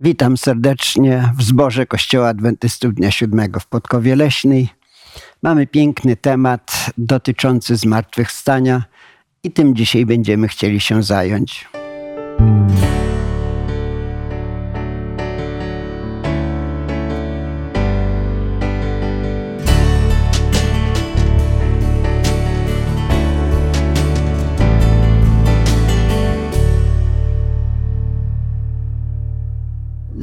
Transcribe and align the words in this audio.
Witam 0.00 0.36
serdecznie 0.36 1.32
w 1.36 1.42
zborze 1.42 1.86
Kościoła 1.86 2.28
Adwentystów 2.28 2.94
Dnia 2.94 3.10
Siódmego 3.10 3.60
w 3.60 3.66
Podkowie 3.66 4.16
Leśnej. 4.16 4.68
Mamy 5.42 5.66
piękny 5.66 6.16
temat 6.16 6.90
dotyczący 6.98 7.76
zmartwychwstania 7.76 8.84
i 9.42 9.50
tym 9.50 9.76
dzisiaj 9.76 10.06
będziemy 10.06 10.48
chcieli 10.48 10.80
się 10.80 11.02
zająć. 11.02 11.68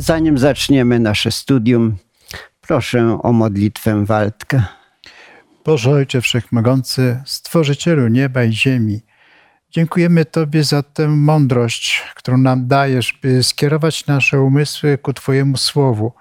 Zanim 0.05 0.37
zaczniemy 0.37 0.99
nasze 0.99 1.31
studium, 1.31 1.97
proszę 2.61 3.19
o 3.23 3.31
modlitwę 3.31 4.05
Waldkę. 4.05 4.63
Boże 5.63 5.91
Ojcze 5.91 6.21
Wszechmogący, 6.21 7.21
Stworzycielu 7.25 8.07
nieba 8.07 8.43
i 8.43 8.53
ziemi, 8.53 9.01
dziękujemy 9.69 10.25
Tobie 10.25 10.63
za 10.63 10.83
tę 10.83 11.07
mądrość, 11.07 12.03
którą 12.15 12.37
nam 12.37 12.67
dajesz, 12.67 13.19
by 13.21 13.43
skierować 13.43 14.07
nasze 14.07 14.41
umysły 14.41 14.97
ku 14.97 15.13
Twojemu 15.13 15.57
Słowu. 15.57 16.13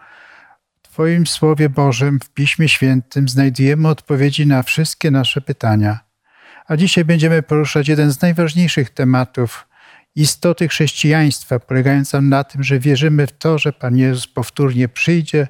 W 0.82 0.88
Twoim 0.88 1.26
Słowie 1.26 1.68
Bożym, 1.68 2.20
w 2.20 2.30
Piśmie 2.30 2.68
Świętym 2.68 3.28
znajdujemy 3.28 3.88
odpowiedzi 3.88 4.46
na 4.46 4.62
wszystkie 4.62 5.10
nasze 5.10 5.40
pytania. 5.40 5.98
A 6.66 6.76
dzisiaj 6.76 7.04
będziemy 7.04 7.42
poruszać 7.42 7.88
jeden 7.88 8.12
z 8.12 8.22
najważniejszych 8.22 8.90
tematów 8.90 9.66
istoty 10.16 10.68
chrześcijaństwa, 10.68 11.58
polegającą 11.58 12.22
na 12.22 12.44
tym, 12.44 12.62
że 12.62 12.78
wierzymy 12.78 13.26
w 13.26 13.32
to, 13.32 13.58
że 13.58 13.72
Pan 13.72 13.96
Jezus 13.96 14.26
powtórnie 14.26 14.88
przyjdzie, 14.88 15.48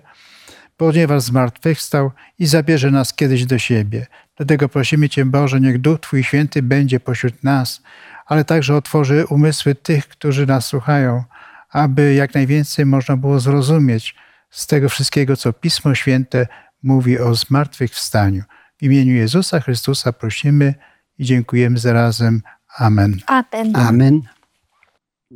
ponieważ 0.76 1.22
zmartwychwstał 1.22 2.10
i 2.38 2.46
zabierze 2.46 2.90
nas 2.90 3.14
kiedyś 3.14 3.46
do 3.46 3.58
siebie. 3.58 4.06
Dlatego 4.36 4.68
prosimy 4.68 5.08
Cię, 5.08 5.24
Boże, 5.24 5.60
niech 5.60 5.80
Duch 5.80 6.00
Twój 6.00 6.24
Święty 6.24 6.62
będzie 6.62 7.00
pośród 7.00 7.44
nas, 7.44 7.82
ale 8.26 8.44
także 8.44 8.76
otworzy 8.76 9.24
umysły 9.28 9.74
tych, 9.74 10.08
którzy 10.08 10.46
nas 10.46 10.66
słuchają, 10.66 11.24
aby 11.70 12.14
jak 12.14 12.34
najwięcej 12.34 12.86
można 12.86 13.16
było 13.16 13.40
zrozumieć 13.40 14.14
z 14.50 14.66
tego 14.66 14.88
wszystkiego, 14.88 15.36
co 15.36 15.52
Pismo 15.52 15.94
Święte 15.94 16.46
mówi 16.82 17.18
o 17.18 17.34
zmartwychwstaniu. 17.34 18.42
W 18.78 18.82
imieniu 18.82 19.14
Jezusa 19.14 19.60
Chrystusa 19.60 20.12
prosimy 20.12 20.74
i 21.18 21.24
dziękujemy 21.24 21.78
zarazem. 21.78 22.42
Amen. 22.78 23.16
Amen. 23.26 23.76
Amen. 23.76 24.22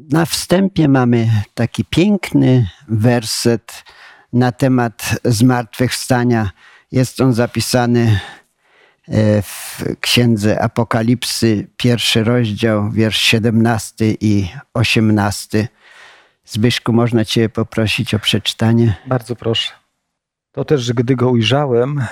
Na 0.07 0.27
wstępie 0.27 0.89
mamy 0.89 1.31
taki 1.55 1.85
piękny 1.85 2.71
werset 2.89 3.85
na 4.33 4.53
temat 4.53 5.21
zmartwychwstania. 5.25 6.51
Jest 6.93 7.21
on 7.21 7.33
zapisany 7.33 8.21
e, 9.09 9.43
w 9.43 9.83
Księdze 10.01 10.63
Apokalipsy, 10.63 11.69
pierwszy 11.77 12.25
rozdział, 12.25 12.91
wiersz 12.91 13.19
17 13.19 14.15
i 14.21 14.49
18. 14.75 15.69
Zbyszku, 16.45 16.93
można 16.93 17.25
Cię 17.25 17.49
poprosić 17.49 18.15
o 18.15 18.19
przeczytanie? 18.19 18.97
Bardzo 19.07 19.37
proszę. 19.37 19.73
To 20.53 20.65
też, 20.65 20.93
gdy 20.93 21.17
go 21.17 21.31
ujrzałem, 21.31 22.05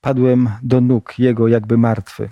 padłem 0.00 0.50
do 0.62 0.80
nóg 0.80 1.14
jego 1.18 1.48
jakby 1.48 1.78
martwy. 1.78 2.30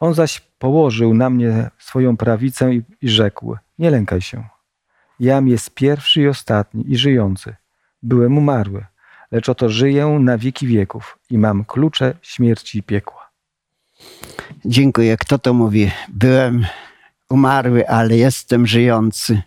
On 0.00 0.14
zaś 0.14 0.40
położył 0.40 1.14
na 1.14 1.30
mnie 1.30 1.70
swoją 1.78 2.16
prawicę 2.16 2.74
i, 2.74 2.82
i 3.02 3.08
rzekł: 3.08 3.56
Nie 3.78 3.90
lękaj 3.90 4.20
się. 4.20 4.44
Jam 5.20 5.48
jest 5.48 5.74
pierwszy 5.74 6.20
i 6.20 6.28
ostatni 6.28 6.92
i 6.92 6.96
żyjący. 6.96 7.54
Byłem 8.02 8.38
umarły, 8.38 8.86
lecz 9.30 9.48
oto 9.48 9.68
żyję 9.68 10.06
na 10.06 10.38
wieki 10.38 10.66
wieków 10.66 11.18
i 11.30 11.38
mam 11.38 11.64
klucze 11.64 12.14
śmierci 12.22 12.78
i 12.78 12.82
piekła. 12.82 13.30
Dziękuję. 14.64 15.16
Kto 15.16 15.38
to 15.38 15.54
mówi? 15.54 15.90
Byłem 16.08 16.66
umarły, 17.30 17.88
ale 17.88 18.16
jestem 18.16 18.66
żyjący. 18.66 19.42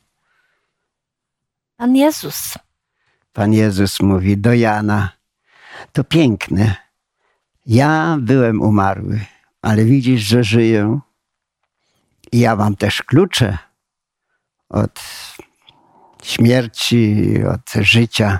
Pan 1.77 1.95
Jezus. 1.95 2.53
Pan 3.33 3.53
Jezus 3.53 3.99
mówi 3.99 4.37
do 4.37 4.53
Jana. 4.53 5.09
To 5.91 6.03
piękne. 6.03 6.75
Ja 7.65 8.17
byłem 8.19 8.61
umarły, 8.61 9.19
ale 9.61 9.85
widzisz, 9.85 10.21
że 10.21 10.43
żyję. 10.43 10.99
I 12.31 12.39
ja 12.39 12.55
mam 12.55 12.75
też 12.75 13.03
klucze 13.03 13.57
od 14.69 14.99
śmierci, 16.23 17.33
od 17.53 17.83
życia. 17.83 18.39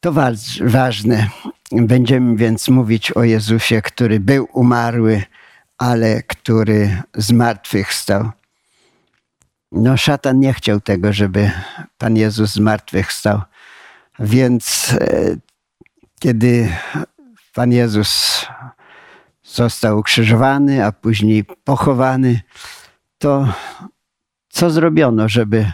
To 0.00 0.12
ważne. 0.60 1.28
Będziemy 1.72 2.36
więc 2.36 2.68
mówić 2.68 3.12
o 3.12 3.24
Jezusie, 3.24 3.82
który 3.82 4.20
był 4.20 4.48
umarły, 4.52 5.22
ale 5.78 6.22
który 6.22 7.02
zmartwychwstał. 7.14 8.30
No, 9.72 9.96
szatan 9.96 10.40
nie 10.40 10.54
chciał 10.54 10.80
tego, 10.80 11.12
żeby 11.12 11.50
Pan 11.98 12.16
Jezus 12.16 12.52
zmartwychwstał. 12.52 13.40
Więc 14.18 14.92
e, 15.00 15.36
kiedy 16.20 16.72
Pan 17.54 17.72
Jezus 17.72 18.44
został 19.42 19.98
ukrzyżowany, 19.98 20.86
a 20.86 20.92
później 20.92 21.44
pochowany, 21.44 22.40
to 23.18 23.48
co 24.54 24.70
zrobiono, 24.70 25.28
żeby 25.28 25.72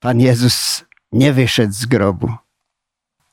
Pan 0.00 0.20
Jezus 0.20 0.84
nie 1.12 1.32
wyszedł 1.32 1.72
z 1.72 1.86
grobu? 1.86 2.32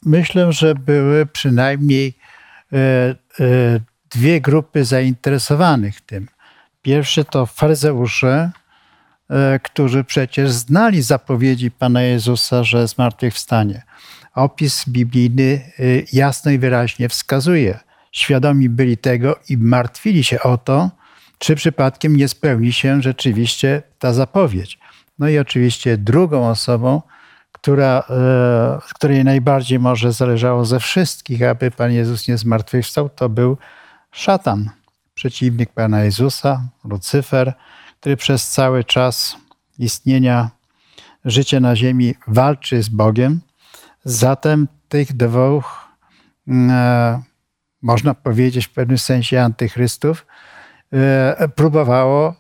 Myślę, 0.06 0.54
że 0.54 0.76
były 0.76 1.26
przynajmniej 1.26 2.18
e, 2.74 2.78
e, 2.78 3.16
dwie 4.10 4.42
grupy 4.42 4.86
zainteresowanych 4.86 6.02
tym. 6.02 6.28
Pierwszy 6.82 7.26
to 7.26 7.46
faryzeusze, 7.46 8.52
e, 9.30 9.60
którzy 9.60 10.04
przecież 10.04 10.52
znali 10.52 11.02
zapowiedzi 11.02 11.72
Pana 11.72 12.02
Jezusa, 12.02 12.64
że 12.64 12.88
zmartwychwstanie. 12.88 13.84
Opis 14.36 14.90
biblijny 14.90 15.72
jasno 16.14 16.52
i 16.52 16.60
wyraźnie 16.60 17.10
wskazuje. 17.10 17.80
Świadomi 18.12 18.70
byli 18.70 18.98
tego 18.98 19.40
i 19.50 19.58
martwili 19.58 20.24
się 20.24 20.42
o 20.42 20.58
to, 20.58 21.03
czy 21.44 21.56
przypadkiem 21.56 22.16
nie 22.16 22.28
spełni 22.28 22.74
się 22.74 23.02
rzeczywiście 23.02 23.84
ta 24.00 24.14
zapowiedź. 24.14 24.80
No 25.20 25.30
i 25.30 25.38
oczywiście 25.38 25.98
drugą 25.98 26.50
osobą, 26.50 27.02
która, 27.52 28.04
e, 28.10 28.80
której 28.96 29.24
najbardziej 29.24 29.80
może 29.80 30.12
zależało 30.12 30.66
ze 30.66 30.80
wszystkich, 30.80 31.44
aby 31.44 31.72
Pan 31.72 31.92
Jezus 31.92 32.28
nie 32.28 32.38
zmartwychwstał, 32.38 33.10
to 33.10 33.30
był 33.30 33.58
szatan, 34.12 34.70
przeciwnik 35.14 35.70
Pana 35.70 36.04
Jezusa, 36.04 36.62
Lucyfer, 36.84 37.54
który 38.00 38.18
przez 38.18 38.48
cały 38.48 38.84
czas 38.84 39.38
istnienia 39.80 40.50
życia 41.26 41.60
na 41.60 41.76
ziemi 41.76 42.16
walczy 42.28 42.84
z 42.84 42.90
Bogiem. 42.90 43.42
Zatem 44.06 44.68
tych 44.90 45.14
dwóch, 45.14 45.88
mm, 46.48 46.72
e, 46.72 47.22
można 47.82 48.14
powiedzieć 48.14 48.68
w 48.68 48.74
pewnym 48.74 48.98
sensie 48.98 49.42
antychrystów, 49.42 50.26
próbowało 51.56 52.36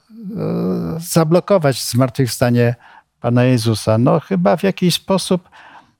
zablokować 0.97 1.83
zmartwychwstanie 1.83 2.75
Pana 3.21 3.43
Jezusa. 3.43 3.97
No 3.97 4.19
chyba 4.19 4.57
w 4.57 4.63
jakiś 4.63 4.95
sposób 4.95 5.49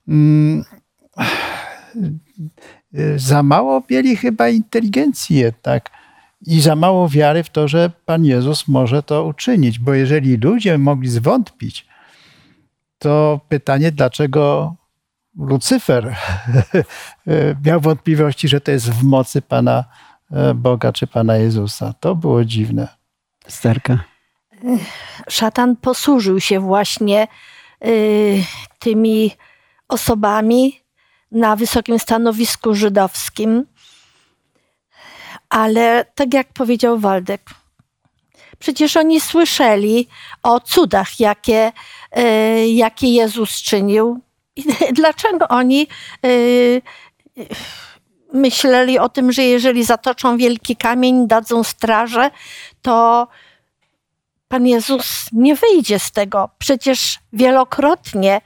mm, 0.08 0.64
za 3.16 3.44
mało 3.44 3.84
mieli 3.90 4.16
chyba 4.16 4.50
inteligencji 4.50 5.36
jednak 5.36 5.90
i 6.48 6.62
za 6.62 6.76
mało 6.76 7.10
wiary 7.10 7.44
w 7.44 7.50
to, 7.50 7.68
że 7.68 7.92
Pan 8.06 8.26
Jezus 8.26 8.68
może 8.68 9.04
to 9.04 9.26
uczynić. 9.26 9.80
Bo 9.80 9.94
jeżeli 9.94 10.38
ludzie 10.38 10.78
mogli 10.78 11.10
zwątpić, 11.10 11.88
to 13.00 13.40
pytanie, 13.50 13.92
dlaczego 13.92 14.76
Lucyfer 15.38 16.16
miał 17.66 17.82
wątpliwości, 17.82 18.48
że 18.48 18.62
to 18.62 18.72
jest 18.72 18.92
w 18.92 19.04
mocy 19.04 19.42
Pana 19.42 19.80
e, 19.80 19.86
Boga 20.56 20.94
czy 20.94 21.08
Pana 21.08 21.38
Jezusa. 21.38 21.94
To 22.00 22.16
było 22.16 22.46
dziwne. 22.46 22.88
Starka 23.48 24.00
szatan 25.30 25.76
posłużył 25.76 26.40
się 26.40 26.60
właśnie 26.60 27.28
y, 27.86 28.44
tymi 28.80 29.32
osobami 29.88 30.80
na 31.32 31.56
wysokim 31.56 32.00
stanowisku 32.00 32.76
żydowskim. 32.76 33.66
Ale 35.50 36.06
tak 36.16 36.34
jak 36.34 36.54
powiedział 36.54 37.00
Waldek, 37.00 37.42
przecież 38.60 38.98
oni 38.98 39.22
słyszeli 39.22 40.08
o 40.44 40.60
cudach, 40.60 41.20
jakie, 41.20 41.72
y, 42.18 42.68
jakie 42.68 43.14
Jezus 43.14 43.62
czynił. 43.62 44.20
I 44.56 44.64
dlaczego 44.94 45.48
oni 45.48 45.88
y, 46.26 46.82
myśleli 48.34 49.00
o 49.00 49.10
tym, 49.10 49.32
że 49.32 49.44
jeżeli 49.44 49.84
zatoczą 49.84 50.38
wielki 50.38 50.76
kamień, 50.76 51.28
dadzą 51.28 51.64
strażę, 51.64 52.32
to 52.82 53.28
Pan 54.48 54.68
Jezus 54.68 55.30
nie 55.32 55.56
wyjdzie 55.56 56.00
z 56.00 56.12
tego. 56.12 56.50
Przecież 56.58 57.20
wielokrotnie 57.34 58.42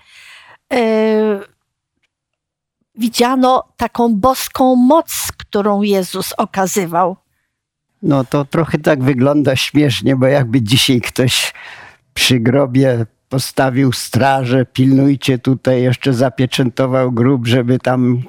widziano 2.95 3.63
taką 3.78 4.16
boską 4.16 4.75
moc, 4.75 5.31
którą 5.38 5.81
Jezus 5.81 6.34
okazywał. 6.38 7.18
No 8.01 8.24
to 8.24 8.45
trochę 8.45 8.78
tak 8.78 9.04
wygląda 9.04 9.56
śmiesznie, 9.56 10.16
bo 10.16 10.28
jakby 10.28 10.62
dzisiaj 10.62 11.01
ktoś 11.01 11.54
przy 12.13 12.39
grobie 12.39 13.06
postawił 13.30 13.92
strażę, 13.92 14.66
pilnujcie 14.66 15.39
tutaj, 15.39 15.84
jeszcze 15.84 16.13
zapieczętował 16.13 17.12
grób, 17.12 17.48
żeby 17.48 17.80
tam 17.80 18.24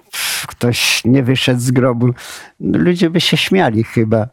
ktoś 0.46 1.04
nie 1.04 1.22
wyszedł 1.22 1.60
z 1.60 1.70
grobu. 1.70 2.14
No, 2.60 2.78
ludzie 2.78 3.10
by 3.10 3.20
się 3.20 3.36
śmiali 3.36 3.84
chyba. 3.84 4.28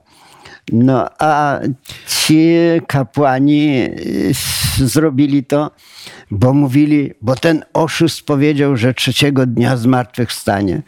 No 0.72 1.10
a 1.20 1.60
ci 2.08 2.56
kapłani 2.88 3.84
y, 3.84 4.34
zrobili 4.78 5.44
to, 5.44 5.72
bo 6.32 6.54
mówili, 6.54 7.14
bo 7.22 7.36
ten 7.36 7.64
oszust 7.74 8.26
powiedział, 8.26 8.78
że 8.78 8.94
trzeciego 8.94 9.46
dnia 9.46 9.78
zmartwychwstanie. 9.78 10.82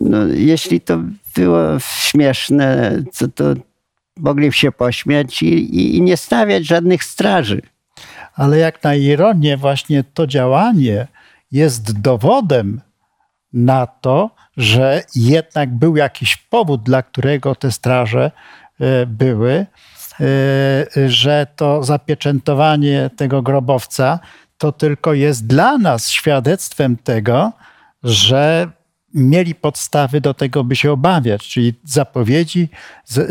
No, 0.00 0.26
jeśli 0.26 0.80
to 0.80 0.98
było 1.36 1.60
śmieszne, 1.78 2.98
to, 3.18 3.28
to 3.28 3.44
mogli 4.16 4.52
się 4.52 4.72
pośmiać 4.72 5.42
i, 5.42 5.96
i 5.96 6.02
nie 6.02 6.16
stawiać 6.16 6.66
żadnych 6.66 7.04
straży. 7.04 7.62
Ale 8.34 8.58
jak 8.58 8.84
na 8.84 8.94
ironię, 8.94 9.56
właśnie 9.56 10.04
to 10.04 10.26
działanie 10.26 11.06
jest 11.52 12.00
dowodem 12.00 12.80
na 13.52 13.86
to, 13.86 14.30
że 14.56 15.02
jednak 15.14 15.70
był 15.74 15.96
jakiś 15.96 16.36
powód, 16.36 16.82
dla 16.82 17.02
którego 17.02 17.54
te 17.54 17.72
straże 17.72 18.30
e, 18.80 19.06
były, 19.06 19.52
e, 19.52 19.66
że 21.08 21.46
to 21.56 21.84
zapieczętowanie 21.84 23.10
tego 23.16 23.42
grobowca 23.42 24.18
to 24.58 24.72
tylko 24.72 25.14
jest 25.14 25.46
dla 25.46 25.78
nas 25.78 26.10
świadectwem 26.10 26.96
tego, 26.96 27.52
że 28.02 28.70
mieli 29.14 29.54
podstawy 29.54 30.20
do 30.20 30.34
tego, 30.34 30.64
by 30.64 30.76
się 30.76 30.92
obawiać, 30.92 31.48
czyli 31.48 31.74
zapowiedzi 31.84 32.68
e, 33.16 33.22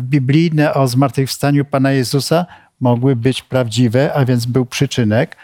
biblijne 0.00 0.74
o 0.74 0.88
zmartwychwstaniu 0.88 1.64
Pana 1.64 1.92
Jezusa 1.92 2.46
mogły 2.80 3.16
być 3.16 3.42
prawdziwe, 3.42 4.14
a 4.14 4.24
więc 4.24 4.46
był 4.46 4.66
przyczynek, 4.66 5.36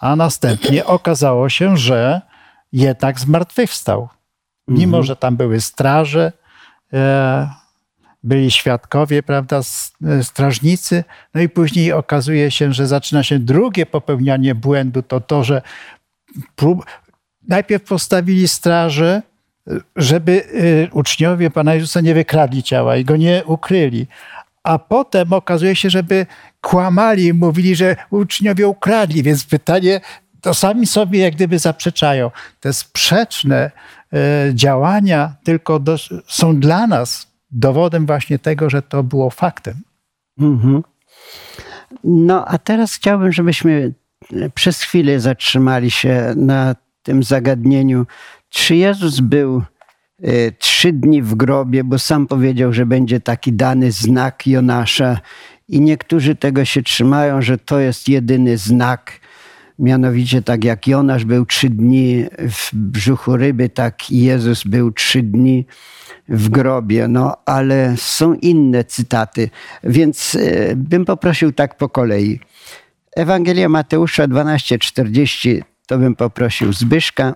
a 0.00 0.16
następnie 0.16 0.86
okazało 0.86 1.48
się, 1.48 1.76
że 1.76 2.20
jednak 2.72 3.20
zmartwychwstał. 3.20 4.08
Mimo, 4.68 4.96
mhm. 4.96 5.04
że 5.04 5.16
tam 5.16 5.36
były 5.36 5.60
straże, 5.60 6.32
e, 6.92 7.50
byli 8.22 8.50
świadkowie, 8.50 9.22
prawda, 9.22 9.60
e, 10.06 10.22
strażnicy, 10.22 11.04
no 11.34 11.40
i 11.40 11.48
później 11.48 11.92
okazuje 11.92 12.50
się, 12.50 12.72
że 12.72 12.86
zaczyna 12.86 13.22
się 13.22 13.38
drugie 13.38 13.86
popełnianie 13.86 14.54
błędu, 14.54 15.02
to 15.02 15.20
to, 15.20 15.44
że 15.44 15.62
prób, 16.56 16.86
najpierw 17.48 17.84
postawili 17.84 18.48
straże, 18.48 19.22
żeby 19.96 20.44
e, 20.44 20.94
uczniowie 20.94 21.50
Pana 21.50 21.74
Jezusa 21.74 22.00
nie 22.00 22.14
wykradli 22.14 22.62
ciała 22.62 22.96
i 22.96 23.04
go 23.04 23.16
nie 23.16 23.42
ukryli. 23.46 24.06
A 24.62 24.78
potem 24.78 25.32
okazuje 25.32 25.76
się, 25.76 25.90
żeby 25.90 26.26
kłamali 26.60 27.24
i 27.24 27.32
mówili, 27.32 27.76
że 27.76 27.96
uczniowie 28.10 28.68
ukradli, 28.68 29.22
więc 29.22 29.44
pytanie, 29.44 30.00
to 30.40 30.54
sami 30.54 30.86
sobie 30.86 31.18
jak 31.20 31.34
gdyby 31.34 31.58
zaprzeczają. 31.58 32.30
Te 32.60 32.72
sprzeczne 32.72 33.70
e, 34.12 34.50
działania 34.54 35.34
tylko 35.44 35.78
do, 35.78 35.96
są 36.26 36.60
dla 36.60 36.86
nas 36.86 37.28
dowodem 37.50 38.06
właśnie 38.06 38.38
tego, 38.38 38.70
że 38.70 38.82
to 38.82 39.02
było 39.02 39.30
faktem. 39.30 39.74
Mhm. 40.38 40.82
No 42.04 42.44
a 42.46 42.58
teraz 42.58 42.94
chciałbym, 42.94 43.32
żebyśmy 43.32 43.92
przez 44.54 44.82
chwilę 44.82 45.20
zatrzymali 45.20 45.90
się 45.90 46.32
na 46.36 46.74
tym 47.02 47.22
zagadnieniu, 47.22 48.06
czy 48.48 48.76
Jezus 48.76 49.20
był 49.20 49.62
e, 50.22 50.52
trzy 50.52 50.92
dni 50.92 51.22
w 51.22 51.34
grobie, 51.34 51.84
bo 51.84 51.98
sam 51.98 52.26
powiedział, 52.26 52.72
że 52.72 52.86
będzie 52.86 53.20
taki 53.20 53.52
dany 53.52 53.92
znak 53.92 54.46
Jonasza 54.46 55.20
i 55.68 55.80
niektórzy 55.80 56.36
tego 56.36 56.64
się 56.64 56.82
trzymają, 56.82 57.42
że 57.42 57.58
to 57.58 57.78
jest 57.78 58.08
jedyny 58.08 58.58
znak. 58.58 59.20
Mianowicie 59.78 60.42
tak 60.42 60.64
jak 60.64 60.86
Jonasz 60.86 61.24
był 61.24 61.46
trzy 61.46 61.70
dni 61.70 62.24
w 62.38 62.70
brzuchu 62.72 63.36
ryby, 63.36 63.68
tak 63.68 64.10
Jezus 64.10 64.64
był 64.64 64.92
trzy 64.92 65.22
dni 65.22 65.66
w 66.28 66.48
grobie. 66.48 67.08
No 67.08 67.36
ale 67.46 67.94
są 67.96 68.34
inne 68.34 68.84
cytaty, 68.84 69.50
więc 69.84 70.34
e, 70.34 70.76
bym 70.76 71.04
poprosił 71.04 71.52
tak 71.52 71.76
po 71.76 71.88
kolei. 71.88 72.40
Ewangelia 73.16 73.68
Mateusza 73.68 74.28
12:40 74.28 75.62
to 75.86 75.98
bym 75.98 76.14
poprosił 76.16 76.72
Zbyszka. 76.72 77.34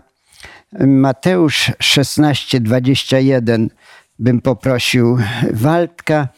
Mateusz 0.80 1.70
16:21 1.82 3.68
bym 4.18 4.40
poprosił 4.40 5.18
Waldka 5.52 6.28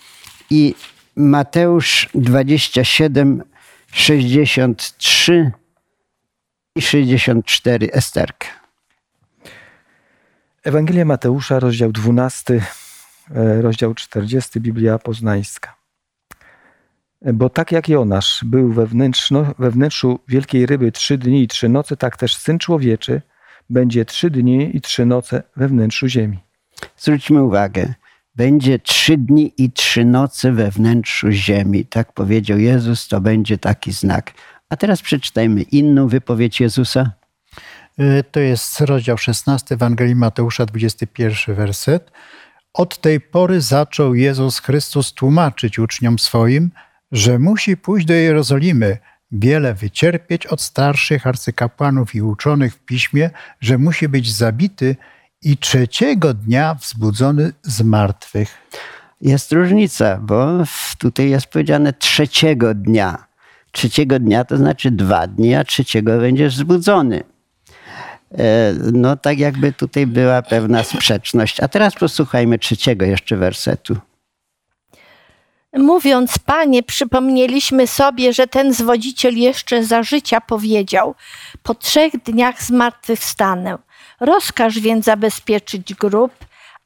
i 0.51 0.75
Mateusz 1.17 2.09
27, 2.15 3.43
63 3.93 5.53
i 6.77 6.83
64 6.83 7.93
Esterkę. 7.93 8.49
Ewangelia 10.65 11.05
Mateusza, 11.05 11.61
rozdział 11.61 11.93
12, 11.93 12.61
e, 13.35 13.63
rozdział 13.63 13.95
40, 13.95 14.61
Biblia 14.61 14.99
Poznańska. 14.99 15.77
Bo 17.23 17.51
tak 17.51 17.73
jak 17.73 17.89
Jonasz 17.89 18.45
był 18.45 18.73
we 19.59 19.71
wnętrzu 19.71 20.19
wielkiej 20.29 20.67
ryby 20.67 20.93
trzy 20.93 21.19
dni 21.19 21.43
i 21.43 21.49
trzy 21.49 21.69
noce, 21.69 21.97
tak 21.97 22.17
też 22.17 22.37
Syn 22.37 22.59
Człowieczy 22.59 23.23
będzie 23.71 24.05
trzy 24.05 24.31
dni 24.31 24.77
i 24.77 24.81
trzy 24.81 25.07
noce 25.07 25.43
we 25.57 25.69
wnętrzu 25.69 26.09
ziemi. 26.09 26.39
Zwróćmy 26.97 27.43
uwagę, 27.43 27.95
będzie 28.35 28.79
trzy 28.79 29.17
dni 29.19 29.53
i 29.59 29.73
trzy 29.73 30.05
noce 30.05 30.53
we 30.53 30.71
wnętrzu 30.71 31.31
ziemi. 31.31 31.85
Tak 31.85 32.13
powiedział 32.13 32.59
Jezus, 32.59 33.09
to 33.09 33.21
będzie 33.21 33.59
taki 33.59 33.93
znak. 33.93 34.33
A 34.75 34.77
teraz 34.77 35.03
przeczytajmy 35.03 35.63
inną 35.63 36.09
wypowiedź 36.09 36.61
Jezusa. 36.61 37.11
Y, 38.01 38.25
to 38.31 38.41
jest 38.41 38.81
rozdział 38.81 39.19
16 39.19 39.75
Ewangelii 39.75 40.15
Mateusza, 40.15 40.67
21 40.67 41.55
werset. 41.55 42.13
Od 42.73 43.01
tej 43.01 43.21
pory 43.21 43.61
zaczął 43.61 44.15
Jezus 44.15 44.59
Chrystus 44.59 45.13
tłumaczyć 45.13 45.79
uczniom 45.79 46.19
swoim, 46.19 46.71
że 47.13 47.39
musi 47.39 47.77
pójść 47.77 48.07
do 48.07 48.15
Jerozolimy, 48.15 48.99
wiele 49.33 49.75
wycierpieć 49.75 50.47
od 50.47 50.61
starszych 50.61 51.27
arcykapłanów 51.27 52.15
i 52.15 52.23
uczonych 52.23 52.75
w 52.75 52.79
piśmie, 52.79 53.31
że 53.61 53.79
musi 53.79 54.09
być 54.09 54.33
zabity 54.33 54.97
i 55.43 55.57
trzeciego 55.57 56.35
dnia 56.35 56.75
wzbudzony 56.75 57.53
z 57.63 57.83
martwych. 57.83 58.59
Jest 59.21 59.53
różnica, 59.53 60.19
bo 60.23 60.47
tutaj 60.99 61.31
jest 61.31 61.47
powiedziane 61.47 61.93
trzeciego 61.93 62.75
dnia. 62.75 63.34
Trzeciego 63.75 64.19
dnia 64.19 64.45
to 64.45 64.57
znaczy 64.57 64.91
dwa 64.91 65.27
dni, 65.27 65.55
a 65.55 65.65
trzeciego 65.65 66.19
będziesz 66.19 66.55
wzbudzony. 66.55 67.25
E, 68.39 68.75
no 68.93 69.17
tak 69.17 69.39
jakby 69.39 69.73
tutaj 69.73 70.07
była 70.07 70.43
pewna 70.43 70.85
sprzeczność. 70.85 71.61
A 71.61 71.69
teraz 71.69 71.95
posłuchajmy 71.95 72.59
trzeciego 72.59 73.07
jeszcze 73.07 73.37
wersetu. 73.37 73.97
Mówiąc, 75.73 76.39
Panie, 76.39 76.83
przypomnieliśmy 76.83 77.87
sobie, 77.87 78.33
że 78.33 78.47
ten 78.47 78.73
zwodziciel 78.73 79.37
jeszcze 79.37 79.85
za 79.85 80.03
życia 80.03 80.41
powiedział: 80.41 81.15
Po 81.63 81.75
trzech 81.75 82.13
dniach 82.23 82.63
zmartwychwstanę. 82.63 83.79
Rozkaż 84.21 84.81
więc 84.81 85.05
zabezpieczyć 85.05 85.95
grób 85.95 86.33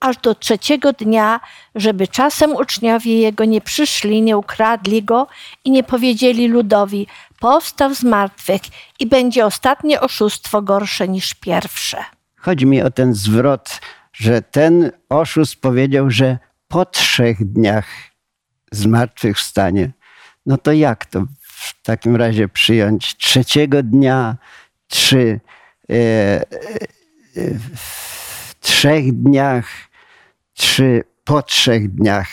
aż 0.01 0.17
do 0.17 0.35
trzeciego 0.35 0.93
dnia, 0.93 1.41
żeby 1.75 2.09
czasem 2.09 2.57
uczniowie 2.57 3.19
jego 3.19 3.45
nie 3.45 3.61
przyszli, 3.61 4.23
nie 4.23 4.37
ukradli 4.37 5.03
go 5.03 5.27
i 5.65 5.71
nie 5.71 5.85
powiedzieli 5.85 6.49
ludowi: 6.49 7.07
Powstał 7.41 7.95
z 7.95 8.03
martwych 8.03 8.63
i 9.01 9.07
będzie 9.07 9.47
ostatnie 9.47 10.01
oszustwo 10.01 10.63
gorsze 10.63 11.09
niż 11.09 11.35
pierwsze. 11.35 12.05
Chodzi 12.37 12.67
mi 12.67 12.83
o 12.83 12.91
ten 12.91 13.15
zwrot, 13.15 13.81
że 14.13 14.43
ten 14.43 14.91
oszust 15.09 15.61
powiedział, 15.61 16.11
że 16.11 16.39
po 16.69 16.85
trzech 16.85 17.53
dniach 17.53 17.87
zmartwychwstanie. 18.73 19.91
No 20.47 20.59
to 20.59 20.73
jak 20.73 21.07
to 21.07 21.25
w 21.41 21.83
takim 21.83 22.17
razie 22.17 22.49
przyjąć? 22.49 23.17
Trzeciego 23.17 23.83
dnia, 23.83 24.37
czy 24.89 25.41
e, 25.91 25.95
e, 25.95 26.45
w 27.77 28.55
trzech 28.61 29.13
dniach, 29.23 29.88
czy 30.59 31.05
po 31.25 31.43
trzech 31.43 31.95
dniach? 31.95 32.29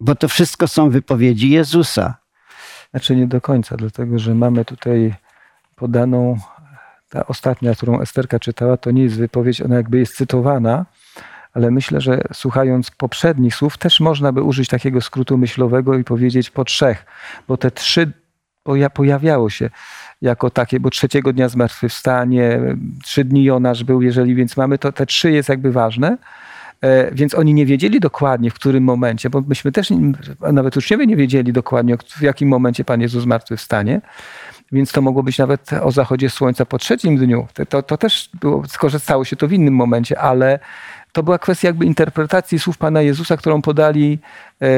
Bo 0.00 0.14
to 0.14 0.28
wszystko 0.28 0.68
są 0.68 0.90
wypowiedzi 0.90 1.50
Jezusa. 1.50 2.14
Znaczy 2.90 3.16
nie 3.16 3.26
do 3.26 3.40
końca, 3.40 3.76
dlatego 3.76 4.18
że 4.18 4.34
mamy 4.34 4.64
tutaj 4.64 5.14
podaną, 5.76 6.38
ta 7.08 7.26
ostatnia, 7.26 7.74
którą 7.74 8.00
Esterka 8.00 8.38
czytała, 8.38 8.76
to 8.76 8.90
nie 8.90 9.02
jest 9.02 9.16
wypowiedź, 9.16 9.62
ona 9.62 9.76
jakby 9.76 9.98
jest 9.98 10.16
cytowana, 10.16 10.86
ale 11.52 11.70
myślę, 11.70 12.00
że 12.00 12.22
słuchając 12.32 12.90
poprzednich 12.90 13.54
słów, 13.54 13.78
też 13.78 14.00
można 14.00 14.32
by 14.32 14.42
użyć 14.42 14.68
takiego 14.68 15.00
skrótu 15.00 15.38
myślowego 15.38 15.98
i 15.98 16.04
powiedzieć 16.04 16.50
po 16.50 16.64
trzech, 16.64 17.06
bo 17.48 17.56
te 17.56 17.70
trzy 17.70 18.12
pojawiało 18.94 19.50
się 19.50 19.70
jako 20.22 20.50
takie, 20.50 20.80
bo 20.80 20.90
trzeciego 20.90 21.32
dnia 21.32 21.48
zmartwychwstanie, 21.48 22.60
trzy 23.02 23.24
dni 23.24 23.44
Jonasz 23.44 23.84
był, 23.84 24.02
jeżeli 24.02 24.34
więc 24.34 24.56
mamy, 24.56 24.78
to 24.78 24.92
te 24.92 25.06
trzy 25.06 25.32
jest 25.32 25.48
jakby 25.48 25.72
ważne. 25.72 26.18
E, 26.82 27.14
więc 27.14 27.34
oni 27.34 27.54
nie 27.54 27.66
wiedzieli 27.66 28.00
dokładnie, 28.00 28.50
w 28.50 28.54
którym 28.54 28.84
momencie, 28.84 29.30
bo 29.30 29.40
myśmy 29.40 29.72
też, 29.72 29.88
nawet 30.52 30.76
uczniowie 30.76 31.06
nie 31.06 31.16
wiedzieli 31.16 31.52
dokładnie, 31.52 31.96
w 32.18 32.22
jakim 32.22 32.48
momencie 32.48 32.84
Pan 32.84 33.00
Jezus 33.00 33.22
zmartwychwstanie. 33.22 34.00
Więc 34.72 34.92
to 34.92 35.02
mogło 35.02 35.22
być 35.22 35.38
nawet 35.38 35.72
o 35.72 35.90
zachodzie 35.90 36.30
słońca 36.30 36.66
po 36.66 36.78
trzecim 36.78 37.16
dniu. 37.16 37.46
To, 37.68 37.82
to 37.82 37.96
też 37.96 38.30
było, 38.40 38.62
tylko 38.66 38.90
że 38.90 39.00
stało 39.00 39.24
się 39.24 39.36
to 39.36 39.48
w 39.48 39.52
innym 39.52 39.74
momencie, 39.74 40.20
ale 40.20 40.58
to 41.12 41.22
była 41.22 41.38
kwestia 41.38 41.68
jakby 41.68 41.86
interpretacji 41.86 42.58
słów 42.58 42.78
Pana 42.78 43.02
Jezusa, 43.02 43.36
którą 43.36 43.62
podali 43.62 44.18
e, 44.62 44.68